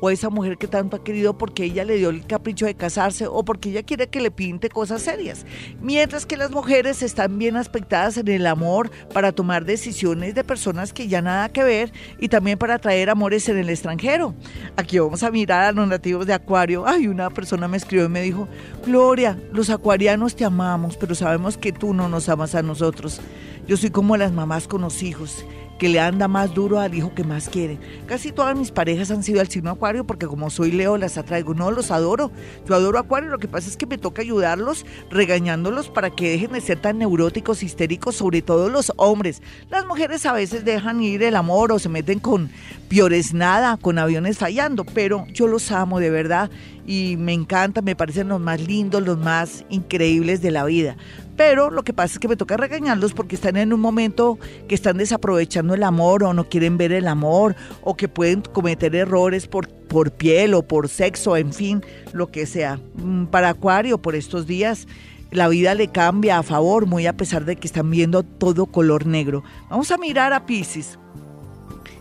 [0.00, 3.26] o esa mujer que tanto ha querido porque ella le dio el capricho de casarse
[3.26, 5.46] o porque ella quiere que le pinte cosas serias.
[5.80, 10.92] Mientras que las mujeres están bien aspectadas en el amor para tomar decisiones de personas
[10.92, 14.34] que ya nada que ver y también para traer amores en el extranjero.
[14.76, 16.86] Aquí vamos a mirar a los nativos de Acuario.
[16.86, 18.46] Ay, una persona me escribió y me dijo,
[18.84, 23.20] Gloria, los acuarianos te amamos, pero sabemos que tú no nos amas a nosotros.
[23.66, 25.46] Yo soy como las mamás con los hijos
[25.78, 27.78] que le anda más duro al hijo que más quiere.
[28.06, 31.54] Casi todas mis parejas han sido al signo Acuario porque como soy Leo las atraigo.
[31.54, 32.30] No, los adoro.
[32.68, 33.30] Yo adoro Acuario.
[33.30, 36.98] Lo que pasa es que me toca ayudarlos regañándolos para que dejen de ser tan
[36.98, 39.42] neuróticos, histéricos, sobre todo los hombres.
[39.70, 42.50] Las mujeres a veces dejan ir el amor o se meten con
[42.88, 46.50] piores nada, con aviones fallando, pero yo los amo de verdad
[46.86, 50.96] y me encanta, me parecen los más lindos, los más increíbles de la vida.
[51.36, 54.74] Pero lo que pasa es que me toca regañarlos porque están en un momento que
[54.74, 59.48] están desaprovechando el amor o no quieren ver el amor o que pueden cometer errores
[59.48, 61.82] por, por piel o por sexo, en fin,
[62.12, 62.78] lo que sea.
[62.94, 64.86] Mm, para Acuario, por estos días,
[65.32, 69.06] la vida le cambia a favor, muy a pesar de que están viendo todo color
[69.06, 69.42] negro.
[69.68, 70.98] Vamos a mirar a Pisces.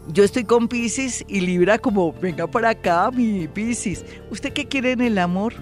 [0.10, 4.06] Yo estoy con Pisces y Libra como, venga para acá, mi Pisces.
[4.30, 5.54] ¿Usted qué quiere en el amor?